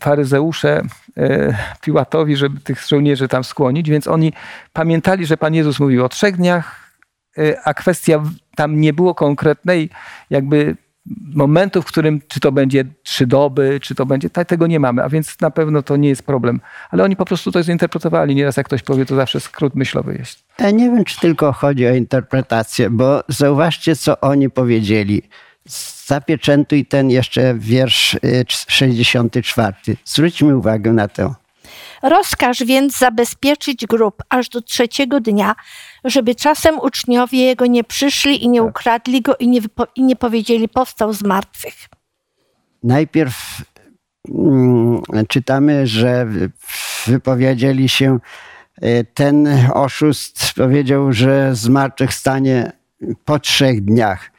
faryzeusze 0.00 0.82
e, 1.16 1.56
Piłatowi, 1.80 2.36
żeby 2.36 2.60
tych 2.60 2.86
żołnierzy 2.86 3.28
tam 3.28 3.44
skłonić, 3.44 3.90
więc 3.90 4.06
oni 4.06 4.32
pamiętali, 4.72 5.26
że 5.26 5.36
Pan 5.36 5.54
Jezus 5.54 5.80
mówił 5.80 6.04
o 6.04 6.08
trzech 6.08 6.36
dniach, 6.36 6.92
e, 7.38 7.60
a 7.64 7.74
kwestia 7.74 8.22
tam 8.56 8.80
nie 8.80 8.92
było 8.92 9.14
konkretnej 9.14 9.90
jakby 10.30 10.76
momentu, 11.34 11.82
w 11.82 11.84
którym 11.84 12.20
czy 12.28 12.40
to 12.40 12.52
będzie 12.52 12.84
trzy 13.02 13.26
doby, 13.26 13.78
czy 13.82 13.94
to 13.94 14.06
będzie, 14.06 14.30
tego 14.30 14.66
nie 14.66 14.80
mamy, 14.80 15.02
a 15.02 15.08
więc 15.08 15.40
na 15.40 15.50
pewno 15.50 15.82
to 15.82 15.96
nie 15.96 16.08
jest 16.08 16.22
problem. 16.22 16.60
Ale 16.90 17.04
oni 17.04 17.16
po 17.16 17.24
prostu 17.24 17.52
to 17.52 17.62
zinterpretowali. 17.62 18.34
Nieraz 18.34 18.56
jak 18.56 18.66
ktoś 18.66 18.82
powie, 18.82 19.06
to 19.06 19.16
zawsze 19.16 19.40
skrót 19.40 19.74
myślowy 19.74 20.14
jest. 20.18 20.44
Ja 20.58 20.70
nie 20.70 20.90
wiem, 20.90 21.04
czy 21.04 21.20
tylko 21.20 21.52
chodzi 21.52 21.86
o 21.86 21.94
interpretację, 21.94 22.90
bo 22.90 23.24
zauważcie, 23.28 23.96
co 23.96 24.20
oni 24.20 24.50
powiedzieli. 24.50 25.22
Zapieczętuj 26.06 26.86
ten 26.86 27.10
jeszcze 27.10 27.54
wiersz 27.58 28.16
64. 28.68 29.74
Y, 29.88 29.96
Zwróćmy 30.04 30.56
uwagę 30.56 30.92
na 30.92 31.08
to. 31.08 31.34
Rozkaż 32.02 32.64
więc 32.64 32.98
zabezpieczyć 32.98 33.86
grób 33.86 34.22
aż 34.28 34.48
do 34.48 34.62
trzeciego 34.62 35.20
dnia, 35.20 35.54
żeby 36.04 36.34
czasem 36.34 36.78
uczniowie 36.80 37.38
jego 37.38 37.66
nie 37.66 37.84
przyszli 37.84 38.44
i 38.44 38.48
nie 38.48 38.60
tak. 38.60 38.70
ukradli 38.70 39.22
go 39.22 39.36
i 39.36 39.48
nie, 39.48 39.60
i 39.96 40.02
nie 40.02 40.16
powiedzieli 40.16 40.68
powstał 40.68 41.12
z 41.12 41.22
martwych. 41.22 41.74
Najpierw 42.82 43.62
mm, 44.28 45.02
czytamy, 45.28 45.86
że 45.86 46.26
wypowiedzieli 47.06 47.88
się 47.88 48.18
y, 48.84 49.06
ten 49.14 49.48
oszust 49.74 50.52
powiedział, 50.56 51.12
że 51.12 51.54
zmartwychwstanie 51.54 52.72
po 53.24 53.38
trzech 53.38 53.84
dniach. 53.84 54.30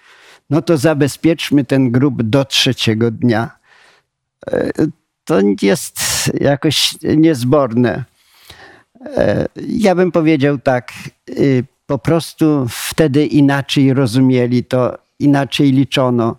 No 0.50 0.62
to 0.62 0.78
zabezpieczmy 0.78 1.66
ten 1.66 1.92
grób 1.92 2.24
do 2.24 2.46
trzeciego 2.46 3.12
dnia. 3.12 3.58
To 5.28 5.36
jest 5.62 6.00
jakoś 6.40 6.96
niezborne. 7.04 8.04
E, 9.18 9.48
ja 9.68 9.96
bym 9.96 10.12
powiedział 10.12 10.58
tak, 10.58 10.94
y, 11.30 11.64
po 11.86 11.98
prostu 11.98 12.66
wtedy 12.70 13.26
inaczej 13.26 13.94
rozumieli 13.94 14.64
to, 14.64 14.98
inaczej 15.20 15.72
liczono. 15.72 16.36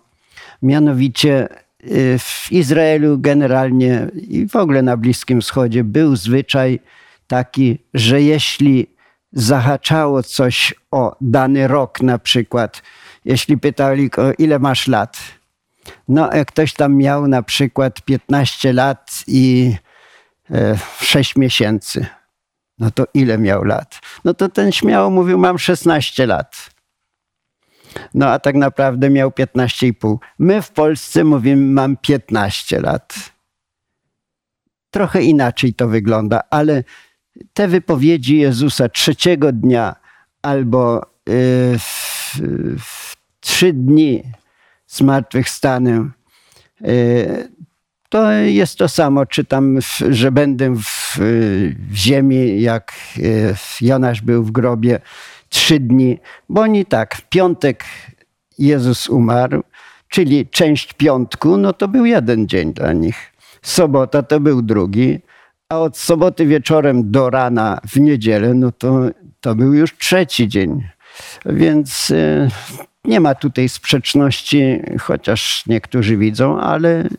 Mianowicie 0.61 1.47
y, 1.83 2.19
w 2.19 2.51
Izraelu 2.51 3.17
generalnie 3.19 4.07
i 4.15 4.47
w 4.47 4.55
ogóle 4.55 4.81
na 4.81 4.97
Bliskim 4.97 5.41
Wschodzie 5.41 5.83
był 5.83 6.15
zwyczaj 6.15 6.79
taki, 7.27 7.77
że 7.93 8.21
jeśli 8.21 8.87
zahaczało 9.33 10.23
coś 10.23 10.73
o 10.91 11.15
dany 11.21 11.67
rok 11.67 12.01
na 12.01 12.19
przykład, 12.19 12.81
jeśli 13.25 13.57
pytali 13.57 14.09
ile 14.37 14.59
masz 14.59 14.87
lat, 14.87 15.17
no, 16.07 16.29
jak 16.33 16.47
ktoś 16.47 16.73
tam 16.73 16.95
miał 16.95 17.27
na 17.27 17.43
przykład 17.43 18.01
15 18.01 18.73
lat 18.73 19.23
i 19.27 19.75
6 21.01 21.37
e, 21.37 21.39
miesięcy, 21.39 22.05
no 22.79 22.91
to 22.91 23.05
ile 23.13 23.37
miał 23.37 23.63
lat? 23.63 23.99
No 24.25 24.33
to 24.33 24.49
ten 24.49 24.71
śmiało 24.71 25.09
mówił, 25.09 25.37
mam 25.37 25.59
16 25.59 26.27
lat. 26.27 26.69
No 28.13 28.27
a 28.27 28.39
tak 28.39 28.55
naprawdę 28.55 29.09
miał 29.09 29.29
15,5. 29.29 30.17
My 30.39 30.61
w 30.61 30.71
Polsce 30.71 31.23
mówimy, 31.23 31.73
mam 31.73 31.97
15 31.97 32.81
lat. 32.81 33.15
Trochę 34.91 35.21
inaczej 35.21 35.73
to 35.73 35.87
wygląda, 35.87 36.41
ale 36.49 36.83
te 37.53 37.67
wypowiedzi 37.67 38.37
Jezusa 38.37 38.89
trzeciego 38.89 39.51
dnia 39.51 39.95
albo 40.41 41.05
yy, 41.27 41.79
w, 41.79 42.41
w, 42.79 43.15
trzy 43.39 43.73
dni 43.73 44.23
zmartwychwstanę. 44.89 46.09
E, 46.83 46.89
to 48.09 48.31
jest 48.31 48.77
to 48.77 48.87
samo, 48.87 49.25
czytam, 49.25 49.79
że 50.09 50.31
będę 50.31 50.75
w, 50.75 51.17
ziemi, 51.93 52.61
jak 52.61 52.93
e, 53.17 53.21
Jonasz 53.81 54.21
był 54.21 54.43
w 54.43 54.51
grobie 54.51 54.99
trzy 55.49 55.79
dni, 55.79 56.19
bo 56.49 56.61
oni 56.61 56.85
tak, 56.85 57.15
w 57.15 57.21
piątek 57.21 57.83
Jezus 58.57 59.09
umarł, 59.09 59.63
czyli 60.09 60.47
część 60.47 60.93
piątku, 60.93 61.57
no 61.57 61.73
to 61.73 61.87
był 61.87 62.05
jeden 62.05 62.47
dzień 62.47 62.73
dla 62.73 62.93
nich. 62.93 63.33
Sobota 63.61 64.23
to 64.23 64.39
był 64.39 64.61
drugi, 64.61 65.19
a 65.69 65.79
od 65.79 65.97
soboty 65.97 66.45
wieczorem 66.45 67.11
do 67.11 67.29
rana 67.29 67.81
w 67.87 67.99
niedzielę, 67.99 68.53
no 68.53 68.71
to, 68.71 69.01
to 69.41 69.55
był 69.55 69.73
już 69.73 69.97
trzeci 69.97 70.47
dzień. 70.47 70.83
Więc 71.45 72.11
e, 72.11 72.49
nie 73.05 73.19
ma 73.19 73.35
tutaj 73.35 73.69
sprzeczności, 73.69 74.79
chociaż 75.01 75.63
niektórzy 75.67 76.17
widzą, 76.17 76.59
ale 76.59 77.09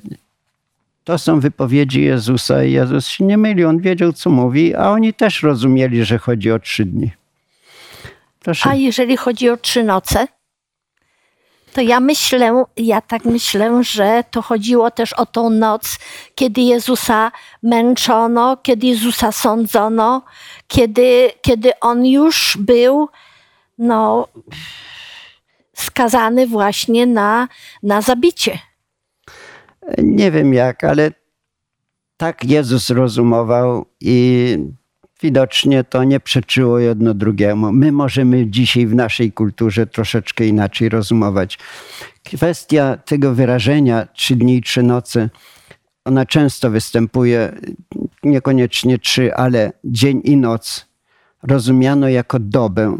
to 1.04 1.18
są 1.18 1.40
wypowiedzi 1.40 2.02
Jezusa 2.02 2.64
i 2.64 2.72
Jezus 2.72 3.06
się 3.06 3.24
nie 3.24 3.38
myli. 3.38 3.64
On 3.64 3.78
wiedział, 3.78 4.12
co 4.12 4.30
mówi, 4.30 4.74
a 4.74 4.90
oni 4.90 5.14
też 5.14 5.42
rozumieli, 5.42 6.04
że 6.04 6.18
chodzi 6.18 6.52
o 6.52 6.58
trzy 6.58 6.84
dni. 6.84 7.10
Proszę. 8.40 8.70
A 8.70 8.74
jeżeli 8.74 9.16
chodzi 9.16 9.50
o 9.50 9.56
trzy 9.56 9.84
noce? 9.84 10.26
To 11.72 11.80
ja 11.80 12.00
myślę, 12.00 12.64
ja 12.76 13.00
tak 13.00 13.24
myślę, 13.24 13.84
że 13.84 14.24
to 14.30 14.42
chodziło 14.42 14.90
też 14.90 15.12
o 15.12 15.26
tą 15.26 15.50
noc, 15.50 15.98
kiedy 16.34 16.60
Jezusa 16.60 17.32
męczono, 17.62 18.56
kiedy 18.56 18.86
Jezusa 18.86 19.32
sądzono, 19.32 20.22
kiedy, 20.68 21.32
kiedy 21.42 21.80
on 21.80 22.06
już 22.06 22.56
był, 22.60 23.08
no, 23.78 24.28
skazany 25.80 26.46
właśnie 26.46 27.06
na, 27.06 27.48
na 27.82 28.02
zabicie. 28.02 28.58
Nie 29.98 30.30
wiem 30.30 30.54
jak, 30.54 30.84
ale 30.84 31.10
tak 32.16 32.44
Jezus 32.44 32.90
rozumował 32.90 33.86
i 34.00 34.56
widocznie 35.22 35.84
to 35.84 36.04
nie 36.04 36.20
przeczyło 36.20 36.78
jedno 36.78 37.14
drugiemu. 37.14 37.72
My 37.72 37.92
możemy 37.92 38.46
dzisiaj 38.46 38.86
w 38.86 38.94
naszej 38.94 39.32
kulturze 39.32 39.86
troszeczkę 39.86 40.46
inaczej 40.46 40.88
rozumować. 40.88 41.58
Kwestia 42.24 42.96
tego 42.96 43.34
wyrażenia 43.34 44.06
trzy 44.06 44.36
dni 44.36 44.62
trzy 44.62 44.82
nocy, 44.82 45.30
ona 46.04 46.26
często 46.26 46.70
występuje, 46.70 47.52
niekoniecznie 48.22 48.98
trzy, 48.98 49.34
ale 49.34 49.72
dzień 49.84 50.20
i 50.24 50.36
noc 50.36 50.86
rozumiano 51.42 52.08
jako 52.08 52.38
dobę. 52.38 52.98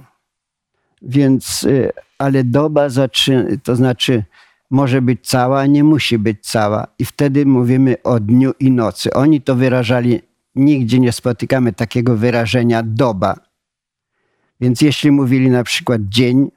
Więc 1.03 1.65
y, 1.65 1.93
ale 2.21 2.45
doba 2.45 2.89
zaczyna, 2.89 3.45
to 3.63 3.77
znaczy 3.77 4.25
może 4.71 5.03
być 5.03 5.27
cała, 5.27 5.67
nie 5.67 5.85
musi 5.85 6.19
być 6.19 6.39
cała. 6.41 6.87
I 6.99 7.05
wtedy 7.05 7.47
mówimy 7.47 8.03
o 8.03 8.21
dniu 8.21 8.53
i 8.61 8.71
nocy. 8.71 9.13
Oni 9.13 9.41
to 9.41 9.55
wyrażali, 9.55 10.21
nigdzie 10.55 11.01
nie 11.01 11.13
spotykamy 11.13 11.73
takiego 11.73 12.17
wyrażenia 12.17 12.83
doba. 12.83 13.37
Więc 14.61 14.81
jeśli 14.81 15.11
mówili 15.11 15.51
na 15.51 15.65
przykład 15.65 16.01
dzień, 16.09 16.51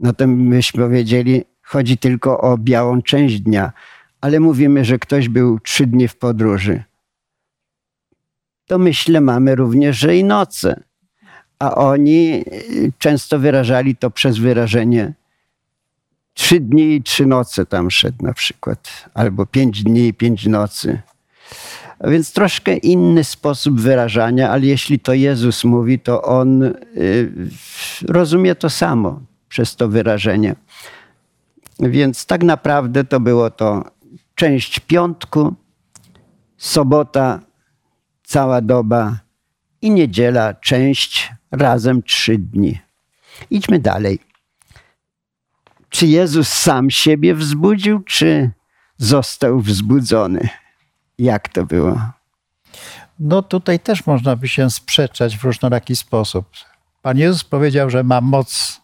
no 0.00 0.12
to 0.12 0.26
myśmy 0.26 0.84
powiedzieli, 0.84 1.44
chodzi 1.62 1.98
tylko 1.98 2.40
o 2.40 2.58
białą 2.58 3.02
część 3.02 3.40
dnia, 3.40 3.72
ale 4.20 4.40
mówimy, 4.40 4.84
że 4.84 4.98
ktoś 4.98 5.28
był 5.28 5.60
trzy 5.60 5.86
dni 5.86 6.08
w 6.08 6.16
podróży. 6.16 6.82
To 8.66 8.78
myślę 8.78 9.20
mamy 9.20 9.54
również, 9.54 9.98
że 9.98 10.16
i 10.16 10.24
noce 10.24 10.89
a 11.60 11.74
oni 11.74 12.44
y, 12.52 12.92
często 12.98 13.38
wyrażali 13.38 13.96
to 13.96 14.10
przez 14.10 14.38
wyrażenie 14.38 15.12
trzy 16.34 16.60
dni 16.60 16.94
i 16.94 17.02
trzy 17.02 17.26
noce 17.26 17.66
tam 17.66 17.90
szedł 17.90 18.24
na 18.24 18.32
przykład, 18.32 19.10
albo 19.14 19.46
pięć 19.46 19.82
dni 19.82 20.06
i 20.06 20.14
pięć 20.14 20.46
nocy. 20.46 21.00
A 21.98 22.10
więc 22.10 22.32
troszkę 22.32 22.76
inny 22.76 23.24
sposób 23.24 23.80
wyrażania, 23.80 24.50
ale 24.50 24.66
jeśli 24.66 24.98
to 24.98 25.14
Jezus 25.14 25.64
mówi, 25.64 25.98
to 25.98 26.22
on 26.22 26.62
y, 26.62 26.72
rozumie 28.08 28.54
to 28.54 28.70
samo 28.70 29.20
przez 29.48 29.76
to 29.76 29.88
wyrażenie. 29.88 30.54
Więc 31.80 32.26
tak 32.26 32.42
naprawdę 32.42 33.04
to 33.04 33.20
było 33.20 33.50
to 33.50 33.84
część 34.34 34.80
piątku, 34.80 35.54
sobota, 36.56 37.40
cała 38.22 38.60
doba 38.60 39.18
i 39.82 39.90
niedziela, 39.90 40.54
część 40.54 41.32
razem 41.50 42.02
trzy 42.02 42.38
dni. 42.38 42.80
Idźmy 43.50 43.78
dalej. 43.78 44.18
Czy 45.88 46.06
Jezus 46.06 46.48
sam 46.48 46.90
siebie 46.90 47.34
wzbudził, 47.34 48.00
czy 48.00 48.50
został 48.98 49.60
wzbudzony? 49.60 50.48
Jak 51.18 51.48
to 51.48 51.66
było? 51.66 52.00
No 53.18 53.42
tutaj 53.42 53.80
też 53.80 54.06
można 54.06 54.36
by 54.36 54.48
się 54.48 54.70
sprzeczać 54.70 55.36
w 55.36 55.44
różnoraki 55.44 55.96
sposób. 55.96 56.46
Pan 57.02 57.18
Jezus 57.18 57.44
powiedział, 57.44 57.90
że 57.90 58.02
ma 58.04 58.20
moc 58.20 58.80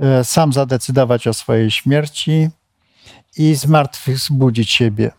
e, 0.00 0.24
sam 0.24 0.52
zadecydować 0.52 1.26
o 1.26 1.34
swojej 1.34 1.70
śmierci 1.70 2.48
i 3.36 3.54
z 3.54 3.66
martwych 3.66 4.18
zbudzić 4.18 4.70
siebie. 4.70 5.10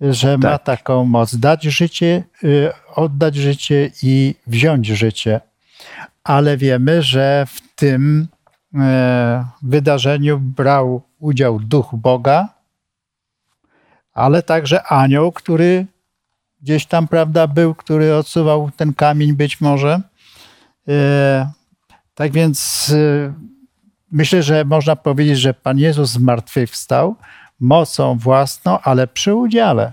Że 0.00 0.38
ma 0.38 0.42
Tak. 0.58 0.64
taką 0.64 1.04
moc 1.04 1.36
dać 1.36 1.62
życie, 1.62 2.24
y, 2.44 2.72
oddać 2.94 3.34
życie 3.36 3.90
i 4.02 4.34
wziąć 4.46 4.86
życie. 4.86 5.40
Ale 6.24 6.56
wiemy, 6.56 7.02
że 7.02 7.46
w 7.48 7.74
tym 7.74 8.28
e, 8.74 9.44
wydarzeniu 9.62 10.38
brał 10.38 11.02
udział 11.18 11.60
duch 11.60 11.90
Boga, 11.92 12.48
ale 14.12 14.42
także 14.42 14.82
anioł, 14.82 15.32
który 15.32 15.86
gdzieś 16.62 16.86
tam, 16.86 17.08
prawda, 17.08 17.46
był, 17.46 17.74
który 17.74 18.14
odsuwał 18.14 18.70
ten 18.76 18.94
kamień 18.94 19.32
być 19.32 19.60
może. 19.60 20.00
E, 20.88 21.50
tak 22.14 22.32
więc 22.32 22.90
e, 22.96 23.32
myślę, 24.12 24.42
że 24.42 24.64
można 24.64 24.96
powiedzieć, 24.96 25.38
że 25.38 25.54
Pan 25.54 25.78
Jezus 25.78 26.10
zmartwychwstał 26.10 27.16
mocą 27.60 28.18
własną, 28.18 28.80
ale 28.80 29.06
przy 29.06 29.34
udziale. 29.34 29.92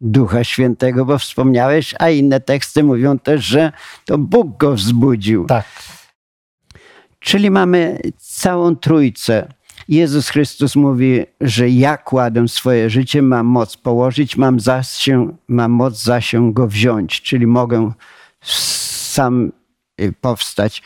Ducha 0.00 0.44
Świętego, 0.44 1.04
bo 1.04 1.18
wspomniałeś, 1.18 1.94
a 1.98 2.10
inne 2.10 2.40
teksty 2.40 2.82
mówią 2.82 3.18
też, 3.18 3.44
że 3.44 3.72
to 4.04 4.18
Bóg 4.18 4.58
go 4.58 4.74
wzbudził. 4.74 5.46
Tak. 5.46 5.66
Czyli 7.18 7.50
mamy 7.50 7.98
całą 8.18 8.76
trójcę. 8.76 9.48
Jezus 9.88 10.28
Chrystus 10.28 10.76
mówi, 10.76 11.24
że 11.40 11.68
ja 11.68 11.96
kładę 11.96 12.48
swoje 12.48 12.90
życie, 12.90 13.22
mam 13.22 13.46
moc 13.46 13.76
położyć, 13.76 14.36
mam, 14.36 14.60
zasię, 14.60 15.28
mam 15.48 15.70
moc 15.70 16.02
zasię 16.02 16.50
go 16.52 16.66
wziąć, 16.66 17.22
czyli 17.22 17.46
mogę 17.46 17.92
sam 18.40 19.52
y, 20.00 20.12
powstać. 20.20 20.82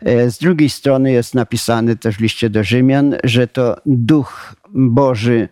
E, 0.00 0.30
Z 0.30 0.38
drugiej 0.38 0.70
strony 0.70 1.12
jest 1.12 1.34
napisane 1.34 1.96
też 1.96 2.16
w 2.16 2.20
liście 2.20 2.50
do 2.50 2.64
Rzymian, 2.64 3.16
że 3.24 3.46
to 3.46 3.76
Duch 3.86 4.54
Boży 4.68 5.48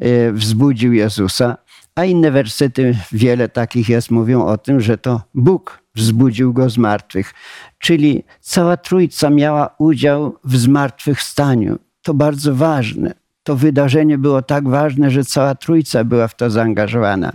e, 0.00 0.32
wzbudził 0.32 0.92
Jezusa, 0.92 1.56
a 1.98 2.04
inne 2.04 2.30
wersety, 2.30 2.96
wiele 3.12 3.48
takich 3.48 3.88
jest, 3.88 4.10
mówią 4.10 4.46
o 4.46 4.58
tym, 4.58 4.80
że 4.80 4.98
to 4.98 5.22
Bóg 5.34 5.82
wzbudził 5.94 6.52
go 6.52 6.70
z 6.70 6.78
martwych. 6.78 7.34
Czyli 7.78 8.24
cała 8.40 8.76
trójca 8.76 9.30
miała 9.30 9.74
udział 9.78 10.36
w 10.44 10.56
zmartwychwstaniu. 10.56 11.78
To 12.02 12.14
bardzo 12.14 12.54
ważne. 12.54 13.14
To 13.42 13.56
wydarzenie 13.56 14.18
było 14.18 14.42
tak 14.42 14.68
ważne, 14.68 15.10
że 15.10 15.24
cała 15.24 15.54
trójca 15.54 16.04
była 16.04 16.28
w 16.28 16.36
to 16.36 16.50
zaangażowana. 16.50 17.32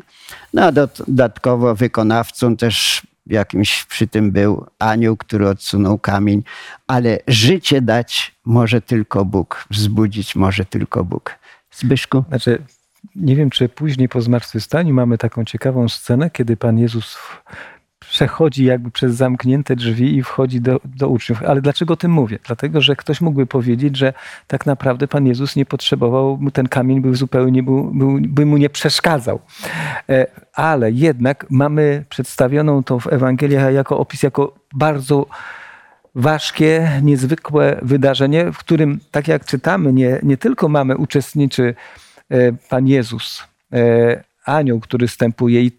No 0.54 0.64
a 0.64 0.72
dodatkowo 0.72 1.76
wykonawcą 1.76 2.58
też 2.58 3.02
jakimś 3.28 3.86
przy 3.86 4.08
tym 4.08 4.32
był 4.32 4.66
anioł, 4.80 5.18
który 5.18 5.48
odsunął 5.48 6.00
kamień, 6.00 6.44
ale 6.88 7.20
życie 7.28 7.82
dać 7.82 8.36
może 8.46 8.82
tylko 8.82 9.26
Bóg, 9.26 9.66
wzbudzić 9.72 10.36
może 10.36 10.66
tylko 10.66 11.04
Bóg. 11.04 11.40
Zbyszku? 11.72 12.24
Znaczy, 12.30 12.64
nie 13.16 13.36
wiem, 13.36 13.50
czy 13.50 13.70
później 13.70 14.10
po 14.10 14.22
zmartwychwstaniu 14.22 14.94
mamy 14.94 15.18
taką 15.18 15.46
ciekawą 15.46 15.90
scenę, 15.90 16.30
kiedy 16.30 16.58
Pan 16.58 16.80
Jezus 16.80 17.18
przechodzi 18.00 18.66
jakby 18.66 18.92
przez 18.92 19.16
zamknięte 19.16 19.76
drzwi 19.76 20.18
i 20.18 20.24
wchodzi 20.24 20.62
do, 20.62 20.80
do 20.86 21.10
uczniów. 21.10 21.44
Ale 21.44 21.62
dlaczego 21.62 21.94
o 21.94 21.98
tym 21.98 22.12
mówię? 22.12 22.40
Dlatego, 22.46 22.82
że 22.82 22.96
ktoś 22.96 23.22
mógłby 23.22 23.46
powiedzieć, 23.46 23.98
że 23.98 24.14
tak 24.48 24.66
naprawdę 24.66 25.08
Pan 25.08 25.28
Jezus 25.28 25.56
nie 25.56 25.66
potrzebował, 25.66 26.40
ten 26.54 26.68
kamień 26.68 27.02
był 27.02 27.16
zupełnie, 27.16 27.64
był, 27.64 27.84
był, 27.84 28.20
by 28.22 28.46
mu 28.46 28.58
nie 28.58 28.70
przeszkadzał. 28.70 29.40
E, 30.10 30.28
Ale 30.54 30.92
jednak 30.92 31.46
mamy 31.50 32.06
przedstawioną 32.10 32.84
to 32.84 33.00
w 33.00 33.08
Ewangeliach 33.08 33.74
jako 33.74 33.98
opis, 33.98 34.24
jako 34.24 34.56
bardzo 34.74 35.26
ważkie, 36.16 36.92
niezwykłe 37.02 37.80
wydarzenie, 37.82 38.52
w 38.52 38.58
którym, 38.58 39.00
tak 39.12 39.28
jak 39.28 39.46
czytamy, 39.46 39.94
nie, 39.94 40.20
nie 40.24 40.38
tylko 40.38 40.70
mamy 40.70 40.98
uczestniczy 40.98 41.76
Pan 42.70 42.88
Jezus, 42.88 43.44
e, 43.74 44.24
anioł, 44.46 44.80
który 44.80 45.08
wstępuje 45.08 45.62
i 45.62 45.72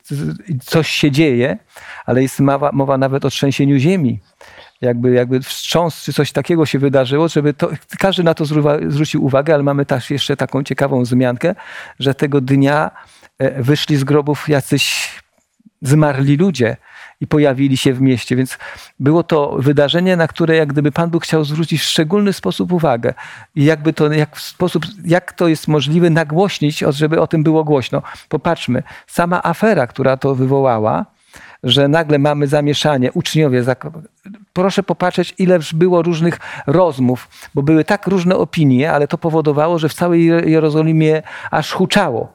coś 0.65 0.89
się 0.89 1.11
dzieje, 1.11 1.59
ale 2.07 2.23
jest 2.23 2.41
mowa, 2.41 2.71
mowa 2.73 2.99
nawet 2.99 3.25
o 3.25 3.31
trzęsieniu 3.31 3.79
ziemi. 3.79 4.21
Jakby, 4.81 5.11
jakby 5.11 5.41
wstrząs 5.41 6.03
czy 6.03 6.13
coś 6.13 6.33
takiego 6.33 6.67
się 6.67 6.79
wydarzyło, 6.79 7.29
żeby 7.29 7.55
to, 7.55 7.71
każdy 7.99 8.23
na 8.23 8.35
to 8.35 8.45
zwrócił 8.89 9.25
uwagę, 9.25 9.55
ale 9.55 9.63
mamy 9.63 9.87
też 9.87 10.11
jeszcze 10.11 10.37
taką 10.37 10.63
ciekawą 10.63 11.03
wzmiankę, 11.03 11.55
że 11.99 12.15
tego 12.15 12.41
dnia 12.41 12.91
e, 13.39 13.63
wyszli 13.63 13.97
z 13.97 14.05
grobów 14.05 14.49
jacyś 14.49 15.11
zmarli 15.83 16.37
ludzie 16.37 16.77
i 17.21 17.27
pojawili 17.27 17.77
się 17.77 17.93
w 17.93 18.01
mieście. 18.01 18.37
Więc 18.37 18.59
było 19.01 19.23
to 19.23 19.57
wydarzenie, 19.59 20.17
na 20.17 20.29
które 20.29 20.57
jak 20.57 20.69
gdyby 20.69 20.93
Pan 20.93 21.11
Bóg 21.11 21.25
chciał 21.25 21.45
zwrócić 21.45 21.81
w 21.81 21.85
szczególny 21.85 22.33
sposób 22.33 22.73
uwagę. 22.73 23.15
I 23.55 23.65
jakby 23.65 23.93
to, 23.93 24.13
jak, 24.13 24.37
w 24.37 24.41
sposób, 24.41 24.85
jak 25.05 25.33
to 25.33 25.49
jest 25.49 25.69
możliwe 25.69 26.11
nagłośnić, 26.11 26.79
żeby 26.89 27.21
o 27.21 27.27
tym 27.27 27.43
było 27.43 27.65
głośno. 27.65 28.03
Popatrzmy, 28.29 28.83
sama 29.07 29.43
afera, 29.43 29.87
która 29.87 30.17
to 30.17 30.35
wywołała, 30.35 31.07
że 31.63 31.89
nagle 31.89 32.19
mamy 32.19 32.47
zamieszanie, 32.47 33.13
uczniowie, 33.13 33.63
proszę 34.53 34.83
popatrzeć, 34.83 35.35
ile 35.39 35.59
było 35.75 36.03
różnych 36.03 36.39
rozmów, 36.67 37.29
bo 37.55 37.63
były 37.63 37.85
tak 37.85 38.07
różne 38.07 38.37
opinie, 38.37 38.93
ale 38.93 39.09
to 39.09 39.19
powodowało, 39.19 39.79
że 39.79 39.89
w 39.89 39.95
całej 39.95 40.27
Je- 40.27 40.41
Jerozolimie 40.41 41.23
aż 41.51 41.73
huczało 41.73 42.33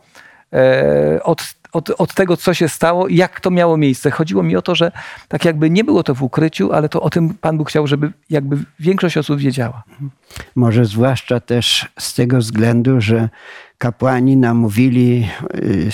e, 0.53 1.23
od, 1.23 1.55
od, 1.73 1.89
od 1.89 2.13
tego, 2.13 2.37
co 2.37 2.53
się 2.53 2.69
stało 2.69 3.07
jak 3.07 3.39
to 3.39 3.51
miało 3.51 3.77
miejsce. 3.77 4.11
Chodziło 4.11 4.43
mi 4.43 4.55
o 4.55 4.61
to, 4.61 4.75
że 4.75 4.91
tak 5.27 5.45
jakby 5.45 5.69
nie 5.69 5.83
było 5.83 6.03
to 6.03 6.15
w 6.15 6.23
ukryciu, 6.23 6.73
ale 6.73 6.89
to 6.89 7.01
o 7.01 7.09
tym 7.09 7.33
Pan 7.33 7.57
Bóg 7.57 7.69
chciał, 7.69 7.87
żeby 7.87 8.11
jakby 8.29 8.57
większość 8.79 9.17
osób 9.17 9.39
wiedziała. 9.39 9.83
Może 10.55 10.85
zwłaszcza 10.85 11.39
też 11.39 11.87
z 11.99 12.13
tego 12.13 12.37
względu, 12.37 13.01
że 13.01 13.29
kapłani 13.77 14.37
namówili 14.37 15.27
y, 15.55 15.89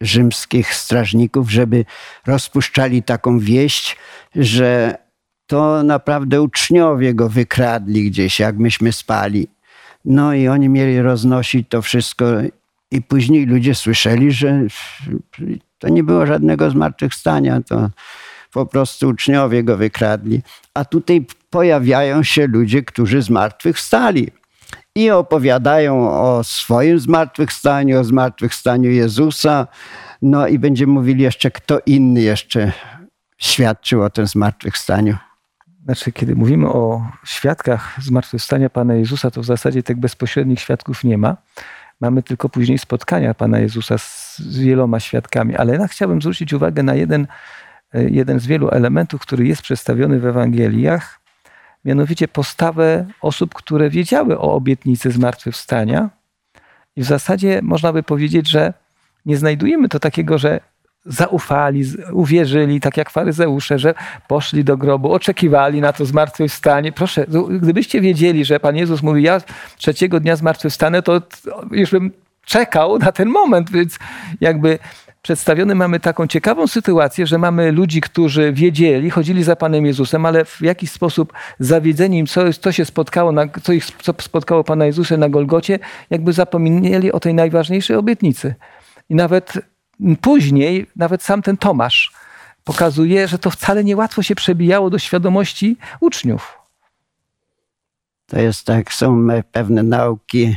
rzymskich 0.00 0.74
strażników, 0.74 1.50
żeby 1.50 1.84
rozpuszczali 2.26 3.02
taką 3.02 3.38
wieść, 3.38 3.96
że 4.34 4.98
to 5.46 5.82
naprawdę 5.82 6.42
uczniowie 6.42 7.14
go 7.14 7.28
wykradli 7.28 8.10
gdzieś, 8.10 8.40
jak 8.40 8.58
myśmy 8.58 8.92
spali. 8.92 9.48
No 10.04 10.34
i 10.34 10.48
oni 10.48 10.68
mieli 10.68 11.02
roznosić 11.02 11.68
to 11.68 11.82
wszystko 11.82 12.26
i 12.90 13.02
później 13.02 13.46
ludzie 13.46 13.74
słyszeli, 13.74 14.32
że 14.32 14.60
to 15.78 15.88
nie 15.88 16.04
było 16.04 16.26
żadnego 16.26 16.70
zmartwychwstania, 16.70 17.60
to 17.62 17.90
po 18.52 18.66
prostu 18.66 19.08
uczniowie 19.08 19.64
go 19.64 19.76
wykradli. 19.76 20.42
A 20.74 20.84
tutaj 20.84 21.26
pojawiają 21.50 22.22
się 22.22 22.46
ludzie, 22.46 22.82
którzy 22.82 23.22
zmartwychwstali 23.22 24.30
i 24.94 25.10
opowiadają 25.10 26.10
o 26.10 26.44
swoim 26.44 26.98
zmartwychwstaniu, 26.98 28.00
o 28.00 28.04
zmartwychwstaniu 28.04 28.90
Jezusa. 28.90 29.66
No 30.22 30.48
i 30.48 30.58
będziemy 30.58 30.92
mówili 30.92 31.22
jeszcze, 31.22 31.50
kto 31.50 31.80
inny 31.86 32.20
jeszcze 32.20 32.72
świadczył 33.38 34.02
o 34.02 34.10
tym 34.10 34.26
zmartwychwstaniu. 34.26 35.16
Znaczy, 35.84 36.12
kiedy 36.12 36.34
mówimy 36.34 36.68
o 36.68 37.06
świadkach 37.24 37.96
zmartwychwstania 38.00 38.70
Pana 38.70 38.94
Jezusa, 38.94 39.30
to 39.30 39.42
w 39.42 39.44
zasadzie 39.44 39.82
tych 39.82 39.96
bezpośrednich 39.96 40.60
świadków 40.60 41.04
nie 41.04 41.18
ma. 41.18 41.36
Mamy 42.00 42.22
tylko 42.22 42.48
później 42.48 42.78
spotkania 42.78 43.34
Pana 43.34 43.58
Jezusa 43.58 43.98
z, 43.98 44.40
wieloma 44.58 45.00
świadkami. 45.00 45.56
Ale 45.56 45.74
ja 45.74 45.88
chciałbym 45.88 46.22
zwrócić 46.22 46.52
uwagę 46.52 46.82
na 46.82 46.94
jeden, 46.94 47.26
e, 47.94 48.10
jeden 48.10 48.40
z 48.40 48.46
wielu 48.46 48.68
elementów, 48.68 49.20
który 49.20 49.46
jest 49.46 49.62
przedstawiony 49.62 50.20
w 50.20 50.26
Ewangeliach, 50.26 51.20
mianowicie 51.84 52.28
postawę 52.28 53.06
osób, 53.20 53.54
które 53.54 53.90
wiedziały 53.90 54.38
o 54.38 54.54
obietnicy 54.54 55.10
zmartwychwstania. 55.10 56.10
I 56.96 57.02
w 57.02 57.04
zasadzie 57.04 57.60
można 57.62 57.92
by 57.92 58.02
powiedzieć, 58.02 58.50
że 58.50 58.72
nie 59.26 59.36
znajdujemy 59.36 59.88
to 59.88 60.00
takiego, 60.00 60.38
że 60.38 60.60
zaufali, 61.08 61.84
uwierzyli, 62.12 62.80
tak 62.80 62.96
jak 62.96 63.10
faryzeusze, 63.10 63.78
że 63.78 63.94
poszli 64.28 64.64
do 64.64 64.76
grobu, 64.76 65.12
oczekiwali 65.12 65.80
na 65.80 65.92
to 65.92 66.04
zmartwychwstanie. 66.04 66.92
Proszę, 66.92 67.26
gdybyście 67.60 68.00
wiedzieli, 68.00 68.44
że 68.44 68.60
Pan 68.60 68.76
Jezus 68.76 69.02
mówi, 69.02 69.22
ja 69.22 69.40
trzeciego 69.76 70.20
dnia 70.20 70.36
zmartwychwstanę, 70.36 71.02
to 71.02 71.22
już 71.70 71.90
bym 71.90 72.10
czekał 72.44 72.98
na 72.98 73.12
ten 73.12 73.28
moment, 73.28 73.70
więc 73.70 73.98
jakby 74.40 74.78
przedstawiony 75.22 75.74
mamy 75.74 76.00
taką 76.00 76.26
ciekawą 76.26 76.66
sytuację, 76.66 77.26
że 77.26 77.38
mamy 77.38 77.72
ludzi, 77.72 78.00
którzy 78.00 78.52
wiedzieli, 78.52 79.10
chodzili 79.10 79.44
za 79.44 79.56
Panem 79.56 79.86
Jezusem, 79.86 80.26
ale 80.26 80.44
w 80.44 80.60
jakiś 80.60 80.90
sposób 80.90 81.32
zawiedzeni 81.58 82.18
im, 82.18 82.26
co, 82.26 82.52
co 82.52 82.72
się 82.72 82.84
spotkało, 82.84 83.32
na, 83.32 83.42
co 83.62 83.72
ich 83.72 83.84
co 83.84 84.14
spotkało 84.20 84.64
Pana 84.64 84.86
Jezusa 84.86 85.16
na 85.16 85.28
Golgocie, 85.28 85.78
jakby 86.10 86.32
zapomnieli 86.32 87.12
o 87.12 87.20
tej 87.20 87.34
najważniejszej 87.34 87.96
obietnicy. 87.96 88.54
I 89.08 89.14
nawet 89.14 89.52
później, 90.20 90.86
nawet 90.96 91.22
sam 91.22 91.42
ten 91.42 91.56
Tomasz 91.56 92.12
pokazuje, 92.64 93.28
że 93.28 93.38
to 93.38 93.50
wcale 93.50 93.84
niełatwo 93.84 94.22
się 94.22 94.34
przebijało 94.34 94.90
do 94.90 94.98
świadomości 94.98 95.76
uczniów. 96.00 96.58
To 98.26 98.40
jest 98.40 98.66
tak, 98.66 98.92
są 98.92 99.26
pewne 99.52 99.82
nauki 99.82 100.56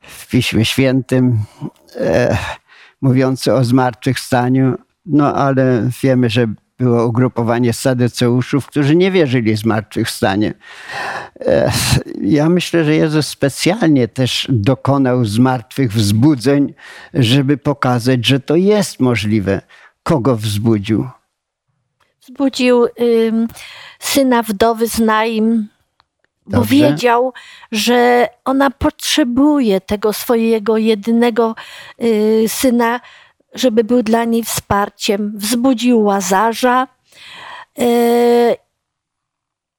w 0.00 0.28
Piśmie 0.28 0.64
Świętym 0.64 1.38
e, 1.96 2.38
mówiące 3.00 3.54
o 3.54 3.64
zmartwychwstaniu, 3.64 4.74
No 5.06 5.34
ale 5.34 5.90
wiemy, 6.02 6.30
że 6.30 6.46
było 6.78 7.06
ugrupowanie 7.06 7.72
sadyceuszów, 7.72 8.66
którzy 8.66 8.96
nie 8.96 9.10
wierzyli 9.10 9.56
zmartwychwstanie. 9.56 10.54
E, 11.40 11.72
ja 12.20 12.48
myślę, 12.48 12.84
że 12.84 12.94
Jezus 12.94 13.28
specjalnie 13.28 14.08
też 14.08 14.46
dokonał 14.50 15.24
zmartwych 15.24 15.92
wzbudzeń, 15.92 16.74
żeby 17.14 17.56
pokazać, 17.56 18.26
że 18.26 18.40
to 18.40 18.56
jest 18.56 19.00
możliwe. 19.00 19.60
Kogo 20.02 20.36
wzbudził? 20.36 21.08
Wzbudził 22.20 22.86
ym, 23.00 23.48
syna 23.98 24.42
wdowy 24.42 24.88
z 24.88 24.98
Naim, 24.98 25.68
bo 26.46 26.56
Dobrze. 26.56 26.74
wiedział, 26.74 27.32
że 27.72 28.28
ona 28.44 28.70
potrzebuje 28.70 29.80
tego 29.80 30.12
swojego 30.12 30.78
jedynego 30.78 31.54
y, 32.02 32.44
syna, 32.48 33.00
żeby 33.54 33.84
był 33.84 34.02
dla 34.02 34.24
niej 34.24 34.44
wsparciem. 34.44 35.32
Wzbudził 35.36 36.02
Łazarza 36.02 36.88
y, 37.78 38.56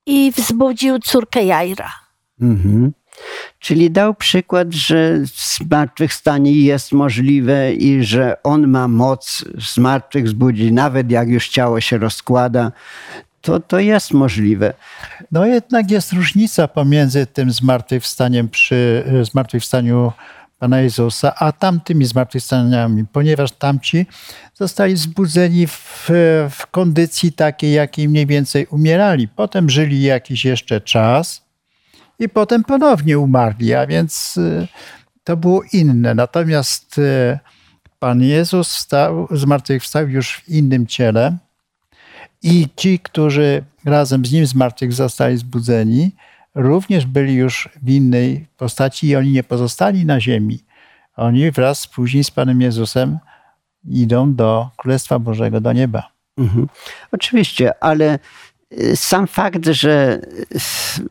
i 0.05 0.31
wzbudził 0.35 0.99
córkę 0.99 1.43
Jajra. 1.43 1.91
Mhm. 2.41 2.93
Czyli 3.59 3.91
dał 3.91 4.13
przykład, 4.13 4.73
że 4.73 5.17
zmartwychwstanie 5.59 6.51
jest 6.51 6.91
możliwe 6.91 7.73
i 7.73 8.03
że 8.03 8.43
on 8.43 8.67
ma 8.67 8.87
moc 8.87 9.45
zmartwych 9.57 10.25
nawet 10.71 11.11
jak 11.11 11.29
już 11.29 11.49
ciało 11.49 11.81
się 11.81 11.97
rozkłada, 11.97 12.71
to, 13.41 13.59
to 13.59 13.79
jest 13.79 14.11
możliwe. 14.11 14.73
No 15.31 15.45
jednak 15.45 15.91
jest 15.91 16.13
różnica 16.13 16.67
pomiędzy 16.67 17.25
tym 17.25 17.51
zmartwychwstaniem 17.51 18.49
przy 18.49 19.03
e, 19.07 19.25
zmartwychwstaniu 19.25 20.11
Pana 20.65 20.81
Jezusa, 20.81 21.35
a 21.35 21.51
tamtymi 21.51 22.05
zmartwychwstaniami, 22.05 23.05
ponieważ 23.05 23.51
tamci 23.51 24.05
zostali 24.53 24.97
zbudzeni 24.97 25.67
w, 25.67 26.09
w 26.49 26.67
kondycji 26.71 27.31
takiej, 27.31 27.73
jakiej 27.73 28.09
mniej 28.09 28.25
więcej 28.25 28.65
umierali. 28.65 29.27
Potem 29.27 29.69
żyli 29.69 30.01
jakiś 30.01 30.45
jeszcze 30.45 30.81
czas 30.81 31.45
i 32.19 32.29
potem 32.29 32.63
ponownie 32.63 33.19
umarli, 33.19 33.73
a 33.73 33.87
więc 33.87 34.37
y, 34.37 34.67
to 35.23 35.37
było 35.37 35.61
inne. 35.73 36.15
Natomiast 36.15 36.97
y, 36.97 37.39
Pan 37.99 38.21
Jezus 38.21 38.75
wstał, 38.75 39.27
zmartwychwstał 39.31 40.09
już 40.09 40.35
w 40.35 40.49
innym 40.49 40.87
ciele 40.87 41.37
i 42.43 42.67
ci, 42.75 42.99
którzy 42.99 43.63
razem 43.85 44.25
z 44.25 44.31
Nim 44.31 44.45
zmartwych 44.45 44.93
zostali 44.93 45.37
zbudzeni, 45.37 46.11
również 46.55 47.05
byli 47.05 47.33
już 47.33 47.69
w 47.81 47.89
innej 47.89 48.47
postaci 48.57 49.07
i 49.07 49.15
oni 49.15 49.31
nie 49.31 49.43
pozostali 49.43 50.05
na 50.05 50.21
ziemi. 50.21 50.59
Oni 51.15 51.51
wraz 51.51 51.87
później 51.87 52.23
z 52.23 52.31
Panem 52.31 52.61
Jezusem 52.61 53.19
idą 53.89 54.33
do 54.33 54.69
Królestwa 54.77 55.19
Bożego, 55.19 55.61
do 55.61 55.73
nieba. 55.73 56.09
Mhm. 56.37 56.67
Oczywiście, 57.11 57.83
ale 57.83 58.19
y, 58.73 58.97
sam 58.97 59.27
fakt, 59.27 59.65
że 59.65 60.21
y, 60.99 61.09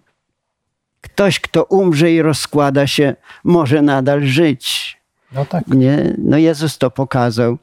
ktoś, 1.00 1.40
kto 1.40 1.64
umrze 1.64 2.12
i 2.12 2.22
rozkłada 2.22 2.86
się, 2.86 3.14
może 3.44 3.82
nadal 3.82 4.24
żyć. 4.26 4.96
No 5.32 5.44
tak. 5.44 5.66
Nie? 5.66 6.14
No 6.18 6.38
Jezus 6.38 6.78
to 6.78 6.90
pokazał. 6.90 7.58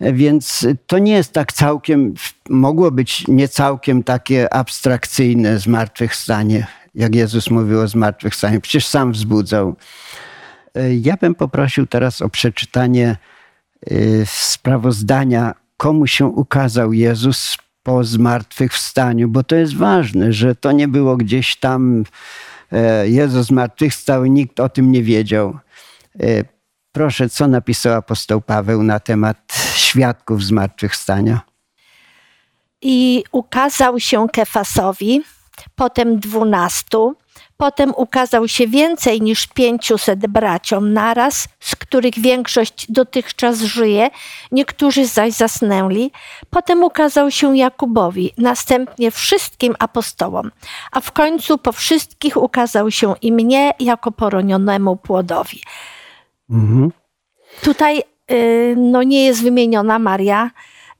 Więc 0.00 0.66
to 0.86 0.98
nie 0.98 1.12
jest 1.12 1.32
tak 1.32 1.52
całkiem, 1.52 2.14
mogło 2.48 2.90
być 2.90 3.28
nie 3.28 3.48
całkiem 3.48 4.02
takie 4.02 4.54
abstrakcyjne 4.54 5.58
zmartwychwstanie, 5.58 6.66
jak 6.94 7.14
Jezus 7.14 7.50
mówił 7.50 7.80
o 7.80 7.88
zmartwychwstaniu. 7.88 8.60
Przecież 8.60 8.86
sam 8.86 9.12
wzbudzał. 9.12 9.76
Ja 11.00 11.16
bym 11.16 11.34
poprosił 11.34 11.86
teraz 11.86 12.22
o 12.22 12.28
przeczytanie 12.28 13.16
y, 13.92 14.22
sprawozdania, 14.26 15.54
komu 15.76 16.06
się 16.06 16.26
ukazał 16.26 16.92
Jezus 16.92 17.56
po 17.82 18.04
zmartwychwstaniu, 18.04 19.28
bo 19.28 19.42
to 19.42 19.56
jest 19.56 19.76
ważne, 19.76 20.32
że 20.32 20.54
to 20.54 20.72
nie 20.72 20.88
było 20.88 21.16
gdzieś 21.16 21.56
tam 21.56 22.04
e, 22.72 23.08
Jezus 23.08 23.46
zmartwychwstał 23.46 24.24
i 24.24 24.30
nikt 24.30 24.60
o 24.60 24.68
tym 24.68 24.92
nie 24.92 25.02
wiedział. 25.02 25.58
E, 26.20 26.54
Proszę, 26.94 27.28
co 27.28 27.48
napisał 27.48 27.94
apostoł 27.94 28.40
Paweł 28.40 28.82
na 28.82 29.00
temat 29.00 29.52
świadków 29.74 30.44
zmartwychwstania? 30.44 31.40
I 32.82 33.24
ukazał 33.32 34.00
się 34.00 34.26
Kefasowi, 34.32 35.22
potem 35.76 36.18
dwunastu, 36.18 37.16
potem 37.56 37.92
ukazał 37.96 38.48
się 38.48 38.66
więcej 38.66 39.20
niż 39.20 39.46
pięciuset 39.46 40.26
braciom 40.26 40.92
naraz, 40.92 41.48
z 41.60 41.76
których 41.76 42.18
większość 42.18 42.92
dotychczas 42.92 43.58
żyje, 43.58 44.10
niektórzy 44.52 45.06
zaś 45.06 45.32
zasnęli. 45.32 46.10
Potem 46.50 46.84
ukazał 46.84 47.30
się 47.30 47.56
Jakubowi, 47.56 48.32
następnie 48.38 49.10
wszystkim 49.10 49.74
apostołom, 49.78 50.50
a 50.92 51.00
w 51.00 51.12
końcu 51.12 51.58
po 51.58 51.72
wszystkich 51.72 52.36
ukazał 52.36 52.90
się 52.90 53.14
i 53.22 53.32
mnie 53.32 53.70
jako 53.80 54.12
poronionemu 54.12 54.96
płodowi. 54.96 55.60
Mhm. 56.50 56.92
Tutaj 57.62 58.02
y, 58.30 58.74
no, 58.76 59.02
nie 59.02 59.24
jest 59.24 59.42
wymieniona 59.42 59.98
Maria 59.98 60.50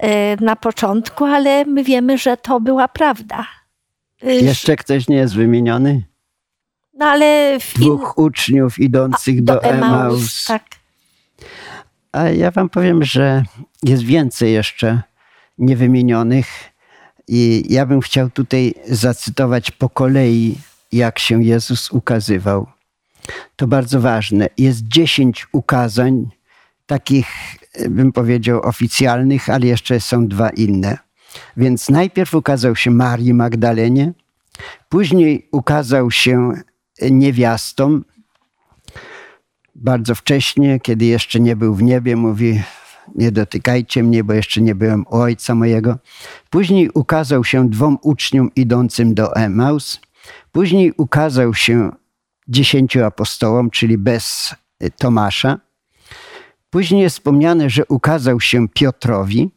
y, 0.03 0.09
na 0.41 0.57
początku, 0.57 1.25
ale 1.25 1.65
my 1.65 1.85
wiemy, 1.85 2.19
że 2.19 2.37
to 2.37 2.61
była 2.61 2.89
prawda. 2.89 3.47
Jeszcze 4.25 4.77
ktoś 4.77 5.09
nie 5.09 5.17
jest 5.17 5.35
wymieniony? 5.35 6.05
No 6.99 7.07
ale 7.07 7.59
w 7.61 7.75
Dwóch 7.75 8.19
uczniów 8.19 8.79
idących 8.79 9.45
do, 9.45 9.63
Emaus. 9.63 10.45
Tak. 10.45 10.65
A 12.13 12.29
ja 12.29 12.51
wam 12.51 12.69
powiem, 12.69 13.05
że 13.05 13.45
jest 13.83 14.03
więcej 14.03 14.53
jeszcze 14.53 15.03
niewymienionych 15.59 16.47
i 17.29 17.65
ja 17.69 17.87
bym 17.87 18.01
chciał 18.01 18.31
tutaj 18.31 18.75
zacytować 18.89 19.71
po 19.71 19.89
kolei, 19.89 20.59
jak 20.93 21.19
się 21.19 21.45
Jezus 21.45 21.91
ukazywał. 21.91 22.67
To 23.57 23.67
bardzo 23.67 24.01
ważne. 24.01 24.49
Jest 24.59 24.83
dziesięć 24.83 25.47
ukazań, 25.53 26.29
takich 26.87 27.29
bym 27.89 28.13
powiedział 28.13 28.61
oficjalnych, 28.63 29.51
ale 29.51 29.67
jeszcze 29.67 30.01
są 30.01 30.29
dwa 30.29 30.51
inne. 30.51 30.99
Więc 31.57 31.89
najpierw 31.89 32.35
ukazał 32.35 32.77
się 32.77 32.91
Marii 32.91 33.35
Magdalenie, 33.35 34.13
później 34.89 35.49
ukazał 35.53 36.11
się 36.11 36.53
niewiastom. 37.11 38.05
Bardzo 39.75 40.15
wcześnie, 40.15 40.81
kiedy 40.81 41.05
jeszcze 41.05 41.41
nie 41.41 41.57
był 41.57 41.75
w 41.75 41.83
niebie, 41.83 42.17
mówi: 42.17 42.63
Nie 43.15 43.33
dotykajcie 43.33 44.03
mnie, 44.03 44.25
bo 44.25 44.33
jeszcze 44.33 44.61
nie 44.61 44.75
byłem 44.75 45.05
u 45.11 45.17
ojca 45.17 45.55
mojego. 45.55 45.99
Później 46.51 46.91
ukazał 46.95 47.45
się 47.45 47.71
dwom 47.71 47.99
uczniom 48.03 48.51
idącym 48.57 49.15
do 49.15 49.37
Emaus. 49.37 50.01
Później 50.53 50.93
ukazał 50.97 51.55
się 51.55 51.91
dziesięciu 52.49 53.05
apostołom, 53.05 53.71
czyli 53.71 53.99
bez 53.99 54.55
Tomasza. 54.99 55.59
Później 56.71 57.03
jest 57.03 57.17
wspomniane, 57.17 57.71
że 57.71 57.87
ukazał 57.89 58.41
się 58.41 58.69
Piotrowi. 58.69 59.51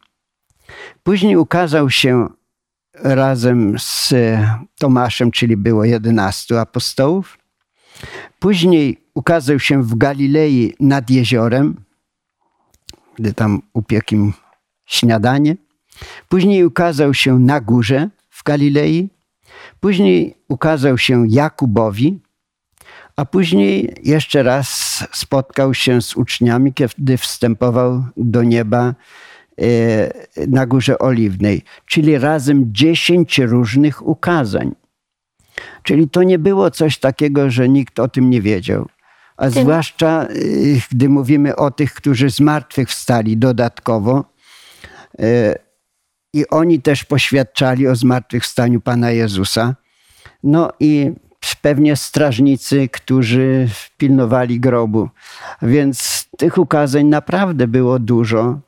Później 1.02 1.36
ukazał 1.36 1.90
się 1.90 2.28
razem 2.94 3.76
z 3.78 4.14
Tomaszem, 4.78 5.30
czyli 5.30 5.56
było 5.56 5.84
jedenastu 5.84 6.58
apostołów. 6.58 7.38
Później 8.38 9.04
ukazał 9.14 9.58
się 9.58 9.82
w 9.82 9.94
Galilei 9.94 10.74
nad 10.80 11.10
jeziorem, 11.10 11.84
gdy 13.16 13.34
tam 13.34 13.62
upiekł 13.72 14.14
im 14.14 14.32
śniadanie. 14.86 15.56
Później 16.28 16.64
ukazał 16.64 17.14
się 17.14 17.38
na 17.38 17.60
górze 17.60 18.10
w 18.30 18.42
Galilei. 18.42 19.08
Później 19.80 20.34
ukazał 20.48 20.98
się 20.98 21.24
Jakubowi, 21.28 22.20
a 23.16 23.24
później 23.24 23.94
jeszcze 24.04 24.42
raz 24.42 24.68
spotkał 25.12 25.74
się 25.74 26.02
z 26.02 26.16
uczniami, 26.16 26.72
kiedy 26.74 27.16
wstępował 27.16 28.04
do 28.16 28.42
nieba 28.42 28.88
e, 28.88 28.94
na 30.48 30.66
Górze 30.66 30.98
Oliwnej, 30.98 31.62
czyli 31.86 32.18
razem 32.18 32.64
dziesięć 32.74 33.38
różnych 33.38 34.06
ukazań. 34.06 34.74
Czyli 35.82 36.08
to 36.08 36.22
nie 36.22 36.38
było 36.38 36.70
coś 36.70 36.98
takiego, 36.98 37.50
że 37.50 37.68
nikt 37.68 37.98
o 37.98 38.08
tym 38.08 38.30
nie 38.30 38.42
wiedział. 38.42 38.88
A 39.36 39.50
zwłaszcza 39.50 40.26
y, 40.30 40.80
gdy 40.90 41.08
mówimy 41.08 41.56
o 41.56 41.70
tych, 41.70 41.94
którzy 41.94 42.30
z 42.30 42.40
martwych 42.40 42.88
wstali 42.88 43.36
dodatkowo. 43.36 44.24
y, 45.20 45.54
I 46.34 46.48
oni 46.48 46.82
też 46.82 47.04
poświadczali 47.04 47.88
o 47.88 47.96
zmartwychwstaniu 47.96 48.80
Pana 48.80 49.10
Jezusa. 49.10 49.74
No 50.42 50.72
i 50.80 51.12
pewnie 51.62 51.96
strażnicy, 51.96 52.88
którzy 52.88 53.68
pilnowali 53.96 54.60
grobu. 54.60 55.08
Więc 55.62 56.28
tych 56.38 56.58
ukazań 56.58 57.06
naprawdę 57.06 57.68
było 57.68 57.98
dużo. 57.98 58.60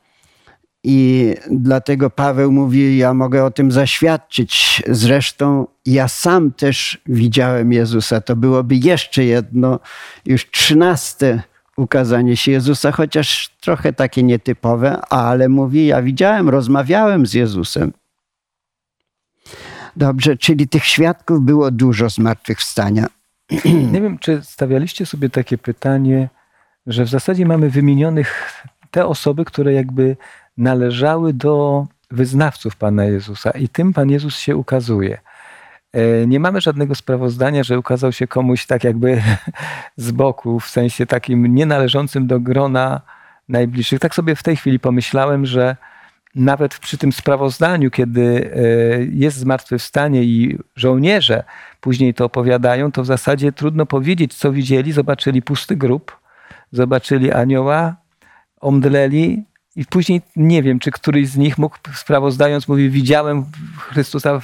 I 0.83 1.35
dlatego 1.51 2.09
Paweł 2.09 2.51
mówi: 2.51 2.97
Ja 2.97 3.13
mogę 3.13 3.45
o 3.45 3.51
tym 3.51 3.71
zaświadczyć. 3.71 4.83
Zresztą 4.87 5.67
ja 5.85 6.07
sam 6.07 6.51
też 6.51 7.01
widziałem 7.05 7.73
Jezusa. 7.73 8.21
To 8.21 8.35
byłoby 8.35 8.75
jeszcze 8.75 9.23
jedno, 9.23 9.79
już 10.25 10.51
trzynaste 10.51 11.41
ukazanie 11.77 12.37
się 12.37 12.51
Jezusa, 12.51 12.91
chociaż 12.91 13.49
trochę 13.61 13.93
takie 13.93 14.23
nietypowe, 14.23 15.01
ale 15.01 15.49
mówi, 15.49 15.85
ja 15.85 16.01
widziałem, 16.01 16.49
rozmawiałem 16.49 17.25
z 17.25 17.33
Jezusem. 17.33 17.93
Dobrze, 19.95 20.37
czyli 20.37 20.67
tych 20.67 20.85
świadków 20.85 21.41
było 21.41 21.71
dużo 21.71 22.09
zmartwychwstania. 22.09 23.07
Nie 23.91 24.01
wiem, 24.01 24.17
czy 24.17 24.41
stawialiście 24.43 25.05
sobie 25.05 25.29
takie 25.29 25.57
pytanie, 25.57 26.29
że 26.87 27.05
w 27.05 27.09
zasadzie 27.09 27.45
mamy 27.45 27.69
wymienionych 27.69 28.53
te 28.91 29.05
osoby, 29.05 29.45
które 29.45 29.73
jakby 29.73 30.17
należały 30.61 31.33
do 31.33 31.85
wyznawców 32.11 32.75
Pana 32.75 33.05
Jezusa 33.05 33.51
i 33.51 33.69
tym 33.69 33.93
Pan 33.93 34.09
Jezus 34.09 34.37
się 34.39 34.55
ukazuje. 34.55 35.17
E, 35.93 36.27
nie 36.27 36.39
mamy 36.39 36.61
żadnego 36.61 36.95
sprawozdania, 36.95 37.63
że 37.63 37.79
ukazał 37.79 38.11
się 38.11 38.27
komuś 38.27 38.65
tak 38.65 38.83
jakby 38.83 39.21
z 39.97 40.11
boku, 40.11 40.59
w 40.59 40.67
sensie 40.69 41.05
takim 41.05 41.55
nienależącym 41.55 42.27
do 42.27 42.39
grona 42.39 43.01
najbliższych. 43.49 43.99
Tak 43.99 44.15
sobie 44.15 44.35
w 44.35 44.43
tej 44.43 44.55
chwili 44.55 44.79
pomyślałem, 44.79 45.45
że 45.45 45.75
nawet 46.35 46.77
przy 46.77 46.97
tym 46.97 47.11
sprawozdaniu, 47.11 47.91
kiedy 47.91 48.51
e, 48.55 48.59
jest 49.03 49.37
zmartwychwstanie 49.37 50.23
i 50.23 50.57
żołnierze 50.75 51.43
później 51.81 52.13
to 52.13 52.25
opowiadają, 52.25 52.91
to 52.91 53.03
w 53.03 53.05
zasadzie 53.05 53.51
trudno 53.51 53.85
powiedzieć, 53.85 54.33
co 54.33 54.51
widzieli. 54.51 54.91
Zobaczyli 54.91 55.41
pusty 55.41 55.75
grób, 55.75 56.19
zobaczyli 56.71 57.31
anioła, 57.31 57.95
omdleli 58.61 59.50
i 59.75 59.85
później 59.85 60.21
nie 60.35 60.63
wiem, 60.63 60.79
czy 60.79 60.91
któryś 60.91 61.27
z 61.27 61.37
nich 61.37 61.57
mógł, 61.57 61.77
sprawozdając, 61.95 62.67
mówi, 62.67 62.89
widziałem 62.89 63.45
Chrystusa 63.77 64.41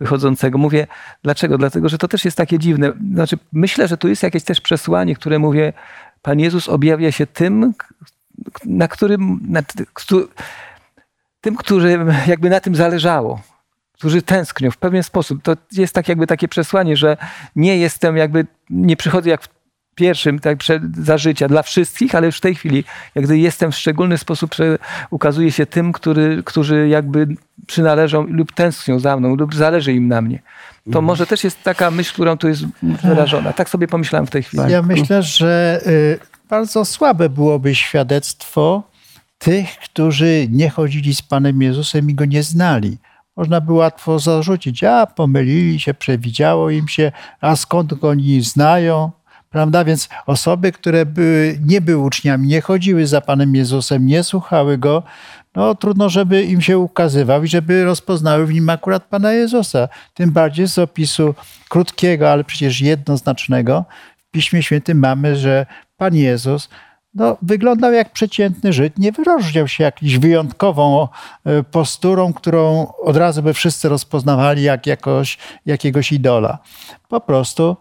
wychodzącego. 0.00 0.58
Mówię, 0.58 0.86
dlaczego? 1.22 1.58
Dlatego, 1.58 1.88
że 1.88 1.98
to 1.98 2.08
też 2.08 2.24
jest 2.24 2.36
takie 2.36 2.58
dziwne. 2.58 2.92
Znaczy, 3.14 3.38
myślę, 3.52 3.88
że 3.88 3.96
tu 3.96 4.08
jest 4.08 4.22
jakieś 4.22 4.44
też 4.44 4.60
przesłanie, 4.60 5.14
które 5.14 5.38
mówię, 5.38 5.72
Pan 6.22 6.40
Jezus 6.40 6.68
objawia 6.68 7.12
się 7.12 7.26
tym, 7.26 7.74
na 8.64 8.88
którym, 8.88 9.40
na, 9.48 9.62
tym, 11.40 11.56
którym 11.56 12.14
jakby 12.26 12.50
na 12.50 12.60
tym 12.60 12.74
zależało, 12.74 13.40
którzy 13.92 14.22
tęsknią 14.22 14.70
w 14.70 14.76
pewien 14.76 15.02
sposób. 15.02 15.42
To 15.42 15.56
jest 15.72 15.94
tak 15.94 16.08
jakby 16.08 16.26
takie 16.26 16.48
przesłanie, 16.48 16.96
że 16.96 17.16
nie 17.56 17.78
jestem 17.78 18.16
jakby, 18.16 18.46
nie 18.70 18.96
przychodzę 18.96 19.30
jak 19.30 19.42
pierwszym, 20.00 20.38
tak 20.38 20.58
za 21.00 21.18
życia 21.18 21.48
dla 21.48 21.62
wszystkich, 21.62 22.14
ale 22.14 22.26
już 22.26 22.36
w 22.36 22.40
tej 22.40 22.54
chwili, 22.54 22.84
jak 23.14 23.24
gdy 23.24 23.38
jestem 23.38 23.72
w 23.72 23.76
szczególny 23.76 24.18
sposób, 24.18 24.50
ukazuje 25.10 25.52
się 25.52 25.66
tym, 25.66 25.92
który, 25.92 26.42
którzy 26.44 26.88
jakby 26.88 27.26
przynależą 27.66 28.22
lub 28.22 28.52
tęsknią 28.52 28.98
za 28.98 29.16
mną, 29.16 29.36
lub 29.36 29.54
zależy 29.54 29.92
im 29.92 30.08
na 30.08 30.22
mnie. 30.22 30.38
To 30.84 30.88
mhm. 30.88 31.04
może 31.04 31.26
też 31.26 31.44
jest 31.44 31.62
taka 31.62 31.90
myśl, 31.90 32.12
którą 32.12 32.38
tu 32.38 32.48
jest 32.48 32.62
wyrażona. 32.82 33.52
Tak 33.52 33.68
sobie 33.68 33.88
pomyślałem 33.88 34.26
w 34.26 34.30
tej 34.30 34.42
chwili. 34.42 34.62
Ja 34.68 34.82
myślę, 34.82 35.22
że 35.22 35.80
y, 35.86 36.18
bardzo 36.50 36.84
słabe 36.84 37.28
byłoby 37.28 37.74
świadectwo 37.74 38.82
tych, 39.38 39.78
którzy 39.78 40.46
nie 40.50 40.70
chodzili 40.70 41.14
z 41.14 41.22
Panem 41.22 41.62
Jezusem 41.62 42.10
i 42.10 42.14
Go 42.14 42.24
nie 42.24 42.42
znali. 42.42 42.98
Można 43.36 43.60
by 43.60 43.72
łatwo 43.72 44.18
zarzucić, 44.18 44.84
a 44.84 45.06
pomylili 45.06 45.80
się, 45.80 45.94
przewidziało 45.94 46.70
im 46.70 46.88
się, 46.88 47.12
a 47.40 47.56
skąd 47.56 47.94
go 47.94 48.08
oni 48.08 48.42
znają, 48.42 49.10
Prawda? 49.50 49.84
Więc 49.84 50.08
osoby, 50.26 50.72
które 50.72 51.06
były, 51.06 51.58
nie 51.66 51.80
były 51.80 52.04
uczniami, 52.04 52.48
nie 52.48 52.60
chodziły 52.60 53.06
za 53.06 53.20
Panem 53.20 53.54
Jezusem, 53.54 54.06
nie 54.06 54.24
słuchały 54.24 54.78
Go, 54.78 55.02
no 55.54 55.74
trudno, 55.74 56.08
żeby 56.08 56.42
im 56.42 56.60
się 56.60 56.78
ukazywał 56.78 57.44
i 57.44 57.48
żeby 57.48 57.84
rozpoznały 57.84 58.46
w 58.46 58.52
nim 58.52 58.70
akurat 58.70 59.04
Pana 59.04 59.32
Jezusa. 59.32 59.88
Tym 60.14 60.30
bardziej 60.30 60.68
z 60.68 60.78
opisu 60.78 61.34
krótkiego, 61.68 62.30
ale 62.30 62.44
przecież 62.44 62.80
jednoznacznego 62.80 63.84
w 64.16 64.30
Piśmie 64.30 64.62
Świętym 64.62 64.98
mamy, 64.98 65.36
że 65.36 65.66
Pan 65.96 66.14
Jezus 66.14 66.68
no, 67.14 67.36
wyglądał 67.42 67.92
jak 67.92 68.12
przeciętny 68.12 68.72
Żyd, 68.72 68.98
nie 68.98 69.12
wyróżniał 69.12 69.68
się 69.68 69.84
jakąś 69.84 70.18
wyjątkową 70.18 71.08
e, 71.44 71.62
posturą, 71.62 72.32
którą 72.32 72.86
od 73.02 73.16
razu 73.16 73.42
by 73.42 73.54
wszyscy 73.54 73.88
rozpoznawali 73.88 74.62
jak 74.62 74.86
jakoś, 74.86 75.38
jakiegoś 75.66 76.12
idola. 76.12 76.58
Po 77.08 77.20
prostu 77.20 77.76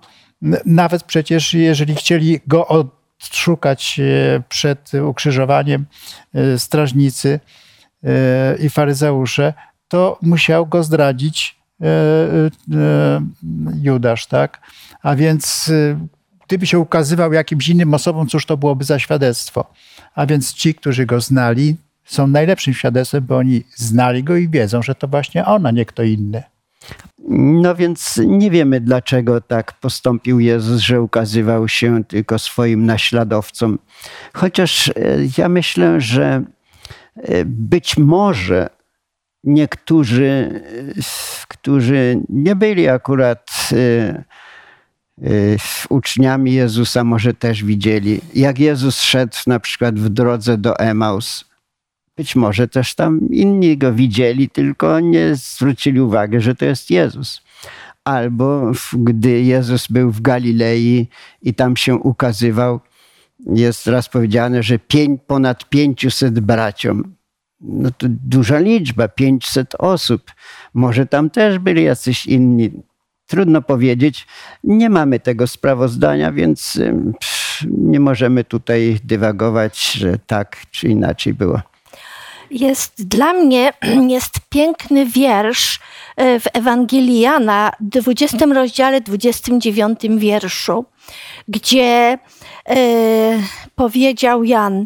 nawet 0.66 1.04
przecież, 1.04 1.54
jeżeli 1.54 1.96
chcieli 1.96 2.40
go 2.48 2.68
odszukać 2.68 4.00
e, 4.00 4.44
przed 4.50 4.92
ukrzyżowaniem 4.94 5.86
e, 6.34 6.60
strażnicy 6.60 7.40
e, 8.04 8.56
i 8.60 8.70
faryzeusze, 8.70 9.54
to 9.88 10.20
musiał 10.22 10.68
go 10.68 10.84
zdradzić 10.84 11.60
Judasz, 13.82 14.26
tak? 14.26 14.62
A 15.04 15.16
więc 15.16 15.72
gdyby 16.48 16.68
się 16.68 16.80
ukazywał 16.80 17.34
jakimś 17.34 17.70
innym 17.70 17.94
osobom, 17.94 18.28
cóż 18.28 18.46
to 18.46 18.58
byłoby 18.58 18.84
za 18.84 19.00
świadectwo? 19.00 19.74
A 20.16 20.26
więc 20.26 20.54
ci, 20.54 20.76
którzy 20.76 21.06
go 21.06 21.22
znali, 21.22 21.76
są 22.06 22.28
najlepszym 22.28 22.74
świadectwem, 22.74 23.26
bo 23.26 23.38
oni 23.38 23.64
znali 23.76 24.24
go 24.24 24.36
i 24.36 24.50
wiedzą, 24.50 24.82
że 24.82 24.96
to 24.96 25.08
właśnie 25.08 25.46
on, 25.46 25.66
a 25.66 25.72
nie 25.72 25.86
kto 25.86 26.04
inny. 26.04 26.44
No 27.28 27.76
więc 27.76 28.22
nie 28.26 28.52
wiemy, 28.52 28.82
dlaczego 28.82 29.42
tak 29.42 29.74
postąpił 29.74 30.40
Jezus, 30.40 30.82
że 30.82 31.02
ukazywał 31.02 31.68
się 31.68 32.04
tylko 32.04 32.40
swoim 32.40 32.86
naśladowcom. 32.86 33.80
Chociaż 34.34 34.88
e, 34.88 34.94
ja 35.38 35.50
myślę, 35.50 36.02
że 36.02 36.44
e, 37.16 37.46
być 37.46 37.98
może 37.98 38.70
niektórzy, 39.44 40.62
e, 40.98 41.02
którzy 41.48 42.20
nie 42.30 42.56
byli 42.56 42.88
akurat 42.88 43.70
uczniami 45.90 46.54
Jezusa, 46.54 47.04
może 47.04 47.34
też 47.34 47.64
widzieli, 47.64 48.22
jak 48.36 48.60
Jezus 48.60 49.02
szedł 49.02 49.38
na 49.48 49.60
przykład 49.60 50.00
w 50.00 50.10
drodze 50.10 50.58
do 50.58 50.80
Emaus 50.80 51.49
być 52.20 52.36
może 52.36 52.68
też 52.68 52.96
tam 52.96 53.20
inni 53.32 53.78
go 53.78 53.94
widzieli, 53.94 54.50
tylko 54.50 55.00
nie 55.00 55.36
zwrócili 55.36 56.02
uwagi, 56.02 56.40
że 56.40 56.56
to 56.56 56.66
jest 56.66 56.92
Jezus. 56.92 57.42
Albo 58.04 58.72
gdy 58.94 59.42
Jezus 59.42 59.88
był 59.88 60.12
w 60.12 60.22
Galilei 60.22 61.08
i 61.42 61.54
tam 61.54 61.78
się 61.78 61.96
ukazywał, 61.96 62.80
jest 63.46 63.88
raz 63.88 64.10
powiedziane, 64.10 64.64
że 64.64 64.80
pięć, 64.80 65.22
ponad 65.28 65.70
500 65.70 66.40
braciom. 66.40 67.16
No 67.62 67.92
to 67.92 68.08
duża 68.10 68.60
liczba, 68.60 69.08
500 69.08 69.76
osób. 69.76 70.32
Może 70.74 71.06
tam 71.06 71.30
też 71.30 71.60
byli 71.60 71.84
jacyś 71.84 72.26
inni. 72.26 72.72
Trudno 73.28 73.62
powiedzieć. 73.62 74.28
Nie 74.64 74.90
mamy 74.90 75.20
tego 75.20 75.48
sprawozdania, 75.48 76.32
więc 76.32 76.80
nie 77.68 78.00
możemy 78.00 78.44
tutaj 78.44 79.00
dywagować, 79.04 79.92
że 79.92 80.20
tak 80.28 80.58
czy 80.72 80.88
inaczej 80.88 81.34
było 81.34 81.69
jest 82.52 83.08
dla 83.08 83.34
mnie 83.34 83.74
jest 84.16 84.34
piękny 84.50 85.06
wiersz 85.06 85.80
e, 86.16 86.40
w 86.40 86.46
Ewangelii 86.54 87.20
Jana, 87.20 87.72
20 87.80 88.46
rozdziale, 88.46 89.02
29 89.02 90.00
wierszu, 90.18 90.86
gdzie 91.48 92.18
e, 92.70 92.78
powiedział 93.76 94.44
Jan, 94.44 94.86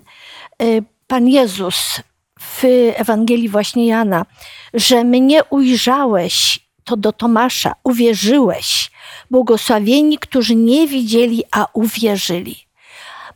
e, 0.60 0.66
Pan 1.08 1.28
Jezus 1.28 2.02
w 2.40 2.64
Ewangelii 2.96 3.50
właśnie 3.50 3.88
Jana, 3.88 4.26
że 4.74 5.04
mnie 5.04 5.44
ujrzałeś, 5.44 6.60
to 6.84 6.98
do 6.98 7.12
Tomasza, 7.12 7.76
uwierzyłeś. 7.84 8.92
Błogosławieni, 9.32 10.18
którzy 10.18 10.56
nie 10.56 10.88
widzieli, 10.88 11.44
a 11.52 11.68
uwierzyli. 11.74 12.66